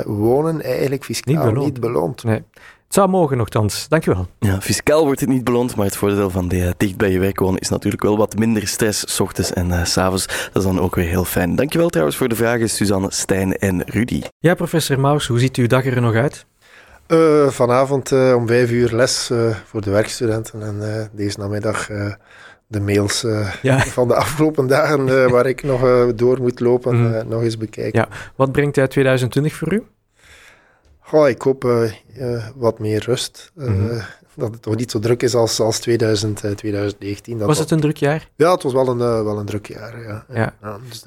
wonen 0.07 0.63
eigenlijk 0.63 1.05
fiscaal 1.05 1.35
niet 1.35 1.45
beloond. 1.45 1.67
Niet 1.67 1.81
beloond. 1.81 2.25
Nee. 2.25 2.43
Het 2.91 2.99
zou 2.99 3.11
mogen 3.11 3.37
nogthans. 3.37 3.89
Dankjewel. 3.89 4.27
Ja, 4.39 4.61
fiscaal 4.61 5.05
wordt 5.05 5.21
het 5.21 5.29
niet 5.29 5.45
beloond, 5.45 5.77
maar 5.77 5.87
het 5.87 5.97
voordeel 5.97 6.31
van 6.31 6.49
de, 6.49 6.75
dicht 6.77 6.97
bij 6.97 7.11
je 7.11 7.19
werk 7.19 7.39
wonen 7.39 7.61
is 7.61 7.69
natuurlijk 7.69 8.03
wel 8.03 8.17
wat 8.17 8.39
minder 8.39 8.67
stress, 8.67 9.15
s 9.15 9.21
ochtends 9.21 9.53
en 9.53 9.69
uh, 9.69 9.85
s 9.85 9.97
avonds. 9.97 10.27
Dat 10.27 10.63
is 10.63 10.63
dan 10.63 10.81
ook 10.81 10.95
weer 10.95 11.09
heel 11.09 11.25
fijn. 11.25 11.57
Dankjewel 11.57 11.89
trouwens 11.89 12.17
voor 12.17 12.29
de 12.29 12.35
vragen, 12.35 12.71
Suzanne, 12.71 13.07
Stijn 13.11 13.57
en 13.57 13.83
Rudy. 13.87 14.23
Ja, 14.39 14.55
professor 14.55 15.01
Maus, 15.01 15.27
hoe 15.27 15.39
ziet 15.39 15.57
uw 15.57 15.67
dag 15.67 15.87
er 15.87 16.01
nog 16.01 16.15
uit? 16.15 16.47
Uh, 17.09 17.49
vanavond 17.49 18.11
uh, 18.11 18.35
om 18.37 18.47
vijf 18.47 18.71
uur 18.71 18.93
les 18.93 19.31
uh, 19.31 19.57
voor 19.65 19.81
de 19.81 19.91
werkstudenten 19.91 20.63
en 20.63 21.11
deze 21.13 21.39
namiddag 21.39 21.87
de 22.67 22.81
mails 22.81 23.27
ja. 23.63 23.79
van 23.79 24.09
de 24.09 24.15
afgelopen 24.15 24.67
dagen 24.67 25.31
waar 25.31 25.47
ik 25.47 25.63
nog 25.63 26.13
door 26.15 26.41
moet 26.41 26.61
lopen, 26.61 26.97
mm. 26.97 27.29
nog 27.29 27.43
eens 27.43 27.57
bekijken. 27.57 28.01
Ja. 28.01 28.09
Wat 28.37 28.53
brengt 28.53 28.91
2020 28.91 29.55
voor 29.55 29.73
u? 29.73 29.83
Goh, 31.11 31.29
ik 31.29 31.43
hoop 31.43 31.91
wat 32.55 32.79
meer 32.79 33.05
rust. 33.05 33.51
Mhm 33.55 34.01
dat 34.41 34.51
het 34.53 34.63
toch 34.63 34.77
niet 34.77 34.91
zo 34.91 34.99
druk 34.99 35.23
is 35.23 35.35
als, 35.35 35.61
als 35.61 35.79
2000, 35.79 36.37
2019. 36.37 37.39
Dat 37.39 37.47
was 37.47 37.59
het 37.59 37.71
een 37.71 37.81
druk 37.81 37.97
jaar? 37.97 38.29
Ja, 38.37 38.53
het 38.53 38.63
was 38.63 38.73
wel 38.73 38.89
een, 38.89 38.99
uh, 38.99 39.23
wel 39.23 39.39
een 39.39 39.47
druk 39.47 39.67
jaar. 39.67 40.03
Ja. 40.03 40.25
ja. 40.33 40.55
ja 40.63 40.79
dus, 40.89 41.05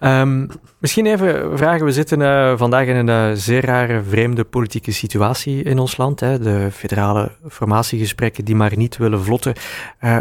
uh. 0.00 0.20
um, 0.20 0.48
misschien 0.78 1.06
even 1.06 1.58
vragen. 1.58 1.84
We 1.84 1.92
zitten 1.92 2.20
uh, 2.20 2.58
vandaag 2.58 2.86
in 2.86 3.08
een 3.08 3.30
uh, 3.30 3.36
zeer 3.38 3.64
rare, 3.64 4.02
vreemde 4.02 4.44
politieke 4.44 4.92
situatie 4.92 5.62
in 5.62 5.78
ons 5.78 5.96
land. 5.96 6.20
Hè? 6.20 6.38
De 6.38 6.68
federale 6.72 7.32
formatiegesprekken 7.48 8.44
die 8.44 8.56
maar 8.56 8.76
niet 8.76 8.96
willen 8.96 9.22
vlotten. 9.22 9.54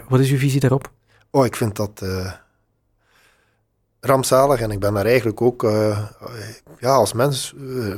wat 0.07 0.19
is 0.19 0.31
uw 0.31 0.37
visie 0.37 0.59
daarop? 0.59 0.91
Oh, 1.31 1.45
ik 1.45 1.55
vind 1.55 1.75
dat 1.75 2.05
rampzalig 4.05 4.59
en 4.59 4.71
ik 4.71 4.79
ben 4.79 4.93
daar 4.93 5.05
eigenlijk 5.05 5.41
ook 5.41 5.61
ja, 6.79 6.93
als 6.93 7.13
mens 7.13 7.53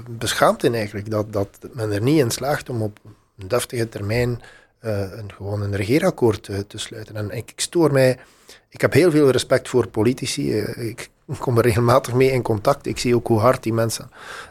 beschaamd 0.09 0.63
in 0.63 0.73
eigenlijk. 0.73 1.11
Dat, 1.11 1.33
dat 1.33 1.49
men 1.73 1.91
er 1.91 2.01
niet 2.01 2.19
in 2.19 2.31
slaagt 2.31 2.69
om 2.69 2.81
op 2.81 2.99
een 3.37 3.47
deftige 3.47 3.89
termijn 3.89 4.41
uh, 4.81 4.99
een, 4.99 5.31
gewoon 5.33 5.61
een 5.61 5.75
regeerakkoord 5.75 6.43
te, 6.43 6.67
te, 6.67 6.77
sluiten. 6.77 7.15
En 7.15 7.29
ik, 7.31 7.51
ik, 7.51 7.59
stoor 7.59 7.91
mij. 7.91 8.17
Ik 8.69 8.81
heb 8.81 8.93
heel 8.93 9.11
veel 9.11 9.29
respect 9.29 9.69
voor 9.69 9.87
politici. 9.87 10.57
Ik 10.59 11.09
kom 11.39 11.57
er 11.57 11.63
regelmatig 11.63 12.13
mee 12.13 12.31
in 12.31 12.41
contact. 12.41 12.85
Ik 12.85 12.97
zie 12.97 13.15
ook 13.15 13.27
hoe 13.27 13.39
hard 13.39 13.63
die 13.63 13.73
mensen 13.73 14.09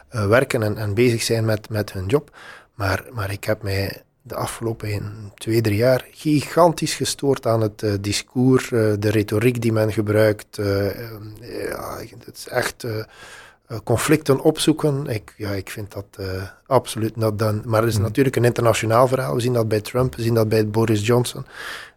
werken 0.09 0.63
en, 0.63 0.77
en, 0.77 0.93
bezig 0.93 1.21
zijn 1.21 1.45
met, 1.45 1.69
met 1.69 1.93
hun 1.93 2.05
job. 2.05 2.35
Maar, 2.75 3.05
maar 3.13 3.31
ik 3.31 3.43
heb 3.43 3.63
mij 3.63 4.01
de 4.27 4.35
afgelopen 4.35 5.31
twee, 5.35 5.61
drie 5.61 5.77
jaar 5.77 6.05
gigantisch 6.11 6.95
gestoord 6.95 7.45
aan 7.45 7.61
het 7.61 7.97
discours, 8.01 8.69
de 8.69 9.09
retoriek 9.09 9.61
die 9.61 9.71
men 9.71 9.91
gebruikt. 9.91 10.57
ja, 11.41 11.97
het 12.25 12.37
is 12.37 12.47
echt 12.47 12.85
eh, 13.67 13.77
conflicten 13.83 14.41
opzoeken. 14.41 15.07
Ik, 15.07 15.33
ja, 15.37 15.51
ik 15.51 15.69
vind 15.69 15.93
dat 15.93 16.05
uh, 16.19 16.25
absoluut 16.65 17.15
not 17.15 17.39
done. 17.39 17.61
Maar 17.65 17.81
het 17.81 17.89
is 17.89 17.97
mm. 17.97 18.03
natuurlijk 18.03 18.35
een 18.35 18.45
internationaal 18.45 19.07
verhaal. 19.07 19.35
We 19.35 19.41
zien 19.41 19.53
dat 19.53 19.67
bij 19.67 19.81
Trump, 19.81 20.15
we 20.15 20.21
zien 20.21 20.33
dat 20.33 20.49
bij 20.49 20.69
Boris 20.69 21.05
Johnson. 21.05 21.45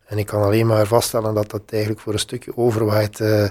En 0.05 0.19
ik 0.19 0.27
kan 0.27 0.43
alleen 0.43 0.67
maar 0.67 0.87
vaststellen 0.87 1.35
dat 1.35 1.51
dat 1.51 1.63
eigenlijk 1.71 2.01
voor 2.03 2.13
een 2.13 2.19
stukje 2.19 2.57
overwaait 2.57 3.21
uh, 3.21 3.49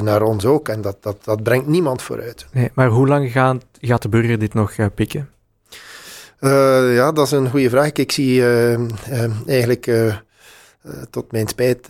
naar 0.00 0.22
ons 0.22 0.44
ook. 0.44 0.68
En 0.68 0.80
dat, 0.80 0.96
dat, 1.00 1.24
dat 1.24 1.42
brengt 1.42 1.66
niemand 1.66 2.02
vooruit. 2.02 2.46
Nee, 2.52 2.70
maar 2.74 2.88
hoe 2.88 3.06
lang 3.06 3.32
gaat, 3.32 3.64
gaat 3.80 4.02
de 4.02 4.08
burger 4.08 4.38
dit 4.38 4.54
nog 4.54 4.74
pikken? 4.94 5.28
Ja, 6.94 7.12
dat 7.12 7.26
is 7.26 7.32
een 7.32 7.50
goede 7.50 7.70
vraag. 7.70 7.92
Ik 7.92 8.12
zie 8.12 8.44
eigenlijk 9.46 9.86
eh, 10.88 10.92
tot 11.10 11.32
mijn 11.32 11.48
spijt, 11.48 11.88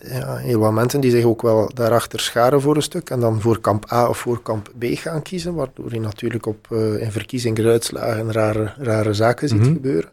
ja, 0.00 0.36
heel 0.36 0.58
wat 0.58 0.72
mensen 0.72 1.00
die 1.00 1.10
zich 1.10 1.24
ook 1.24 1.42
wel 1.42 1.70
daarachter 1.74 2.20
scharen 2.20 2.60
voor 2.60 2.76
een 2.76 2.82
stuk 2.82 3.10
en 3.10 3.20
dan 3.20 3.40
voor 3.40 3.60
kamp 3.60 3.92
A 3.92 4.08
of 4.08 4.18
voor 4.18 4.42
kamp 4.42 4.72
B 4.78 4.84
gaan 4.88 5.22
kiezen, 5.22 5.54
waardoor 5.54 5.92
je 5.92 6.00
natuurlijk 6.00 6.46
op, 6.46 6.66
in 6.98 7.12
verkiezingsuitslagen 7.12 8.32
rare, 8.32 8.72
rare 8.78 9.14
zaken 9.14 9.48
ziet 9.48 9.58
mhm. 9.58 9.72
gebeuren. 9.72 10.10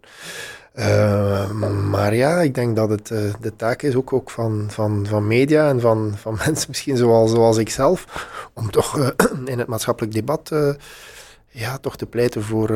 maar 1.90 2.16
ja, 2.16 2.42
ik 2.42 2.56
denk 2.56 2.76
dat 2.76 2.90
het 2.90 3.08
de 3.42 3.56
taak 3.56 3.82
is 3.82 3.96
ook, 3.96 4.14
ook 4.14 4.30
van, 4.30 4.66
van, 4.70 5.06
van 5.10 5.28
media 5.28 5.70
en 5.70 5.80
van, 5.80 6.14
van 6.16 6.38
mensen 6.46 6.66
misschien 6.70 6.98
zoals, 6.98 7.32
zoals 7.32 7.58
ik 7.58 7.70
zelf, 7.70 8.06
om 8.54 8.72
toch 8.72 9.14
in 9.46 9.60
het 9.60 9.68
maatschappelijk 9.68 10.14
debat 10.14 10.52
ja, 11.50 11.78
toch 11.78 11.98
te 11.98 12.06
pleiten 12.06 12.44
voor 12.44 12.70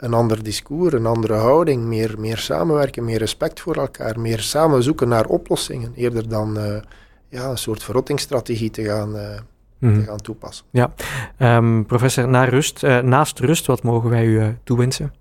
een 0.00 0.14
ander 0.14 0.42
discours, 0.42 0.94
een 0.94 1.06
andere 1.06 1.34
houding, 1.34 1.84
meer, 1.84 2.14
meer 2.18 2.38
samenwerken, 2.38 3.04
meer 3.04 3.18
respect 3.18 3.60
voor 3.60 3.76
elkaar, 3.76 4.20
meer 4.20 4.40
samen 4.40 4.82
zoeken 4.82 5.08
naar 5.08 5.26
oplossingen, 5.26 5.92
eerder 5.94 6.28
dan 6.28 6.58
uh, 6.58 6.76
ja, 7.28 7.48
een 7.50 7.58
soort 7.58 7.82
verrottingsstrategie 7.82 8.70
te 8.70 8.84
gaan, 8.84 9.16
uh, 9.16 9.38
mm. 9.78 9.94
te 9.94 10.04
gaan 10.04 10.20
toepassen. 10.20 10.66
Ja, 10.70 10.92
um, 11.38 11.86
professor, 11.86 12.28
naar 12.28 12.48
rust, 12.48 12.82
uh, 12.82 12.98
naast 12.98 13.38
rust, 13.38 13.66
wat 13.66 13.82
mogen 13.82 14.10
wij 14.10 14.24
u 14.24 14.56
toewensen? 14.64 15.14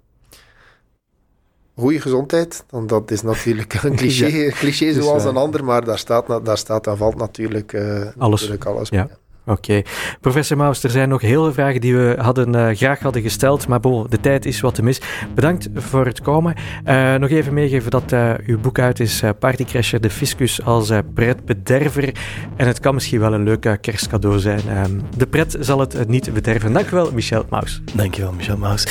Goede 1.76 2.02
gezondheid, 2.02 2.64
dan 2.68 2.88
dat 2.88 3.12
is 3.12 3.22
natuurlijk 3.22 3.74
een 3.84 3.96
cliché, 4.02 4.28
ja. 4.28 4.52
cliché 4.52 4.94
zoals 4.94 5.24
een 5.24 5.38
ander, 5.38 5.64
maar 5.64 5.86
daar 5.86 6.00
staat, 6.00 6.46
daar 6.46 6.58
staat 6.58 6.88
en 6.88 6.98
valt 6.98 7.16
natuurlijk 7.16 7.74
alles. 8.18 8.42
Natuurlijk 8.42 8.66
alles 8.66 8.90
ja. 8.90 9.10
Oké. 9.50 9.82
Professor 10.22 10.58
Maus, 10.58 10.84
er 10.84 10.90
zijn 10.90 11.10
nog 11.10 11.22
heel 11.22 11.44
veel 11.44 11.54
vragen 11.54 11.82
die 11.82 11.96
we 11.96 12.16
hadden, 12.20 12.56
uh, 12.56 12.70
graag 12.76 13.00
hadden 13.00 13.22
gesteld, 13.22 13.68
maar 13.68 13.80
bon, 13.80 14.06
de 14.10 14.20
tijd 14.20 14.46
is 14.46 14.60
wat 14.60 14.76
te 14.76 14.84
mis. 14.84 15.02
Bedankt 15.36 15.70
voor 15.74 16.06
het 16.06 16.22
komen. 16.22 16.56
Uh, 16.88 17.16
nog 17.16 17.30
even 17.30 17.54
meegeven 17.54 17.92
dat 17.92 18.12
uh, 18.12 18.34
uw 18.46 18.60
boek 18.60 18.80
uit 18.80 19.00
is, 19.00 19.24
Partycrasher, 19.40 20.02
de 20.02 20.10
fiscus 20.10 20.64
als 20.64 20.92
pretbederver. 21.14 22.14
En 22.56 22.68
het 22.68 22.80
kan 22.80 22.94
misschien 22.94 23.20
wel 23.20 23.34
een 23.34 23.44
leuk 23.44 23.78
kerstcadeau 23.82 24.40
zijn. 24.40 24.62
Ehm, 24.70 25.00
de 25.18 25.28
pret 25.28 25.58
zal 25.60 25.80
het 25.80 26.08
niet 26.08 26.34
bederven. 26.34 26.74
Dank 26.74 26.88
u 26.88 26.96
wel, 26.96 27.12
Michel 27.12 27.46
Maus. 27.50 27.82
Dankjewel, 27.94 28.32
Michel 28.32 28.58
Maus. 28.58 28.84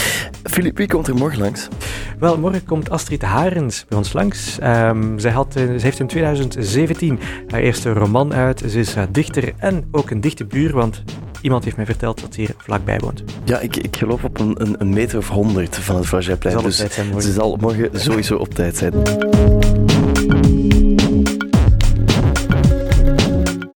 Filip, 0.42 0.76
wie 0.76 0.86
komt 0.86 1.08
er 1.08 1.14
morgen 1.14 1.40
langs? 1.40 1.68
Wel, 2.18 2.38
morgen 2.38 2.64
komt 2.64 2.90
Astrid 2.90 3.22
Harens 3.22 3.84
bij 3.88 3.98
ons 3.98 4.12
langs. 4.12 4.58
Um, 4.62 5.18
zij, 5.18 5.30
had, 5.30 5.52
ze 5.52 5.78
heeft 5.78 6.00
in 6.00 6.06
2017 6.06 7.18
haar 7.48 7.60
eerste 7.60 7.92
roman 7.92 8.34
uit. 8.34 8.62
Ze 8.66 8.78
is 8.78 8.94
dichter 9.10 9.52
en 9.56 9.88
ook 9.90 10.10
een 10.10 10.20
dichte 10.20 10.46
buur, 10.48 10.72
want 10.72 11.02
iemand 11.40 11.64
heeft 11.64 11.76
mij 11.76 11.86
verteld 11.86 12.20
dat 12.20 12.34
ze 12.34 12.40
hier 12.40 12.54
vlakbij 12.56 12.98
woont. 12.98 13.22
Ja, 13.44 13.58
ik, 13.58 13.76
ik 13.76 13.96
geloof 13.96 14.24
op 14.24 14.40
een, 14.40 14.54
een, 14.58 14.74
een 14.78 14.88
meter 14.88 15.18
of 15.18 15.28
honderd 15.28 15.76
van 15.76 15.96
het 15.96 16.06
Vlageplein. 16.06 16.62
Dus 16.62 16.76
ze 17.18 17.32
zal 17.32 17.56
morgen 17.60 18.00
sowieso 18.00 18.36
op 18.36 18.54
tijd 18.54 18.76
zijn. 18.76 18.92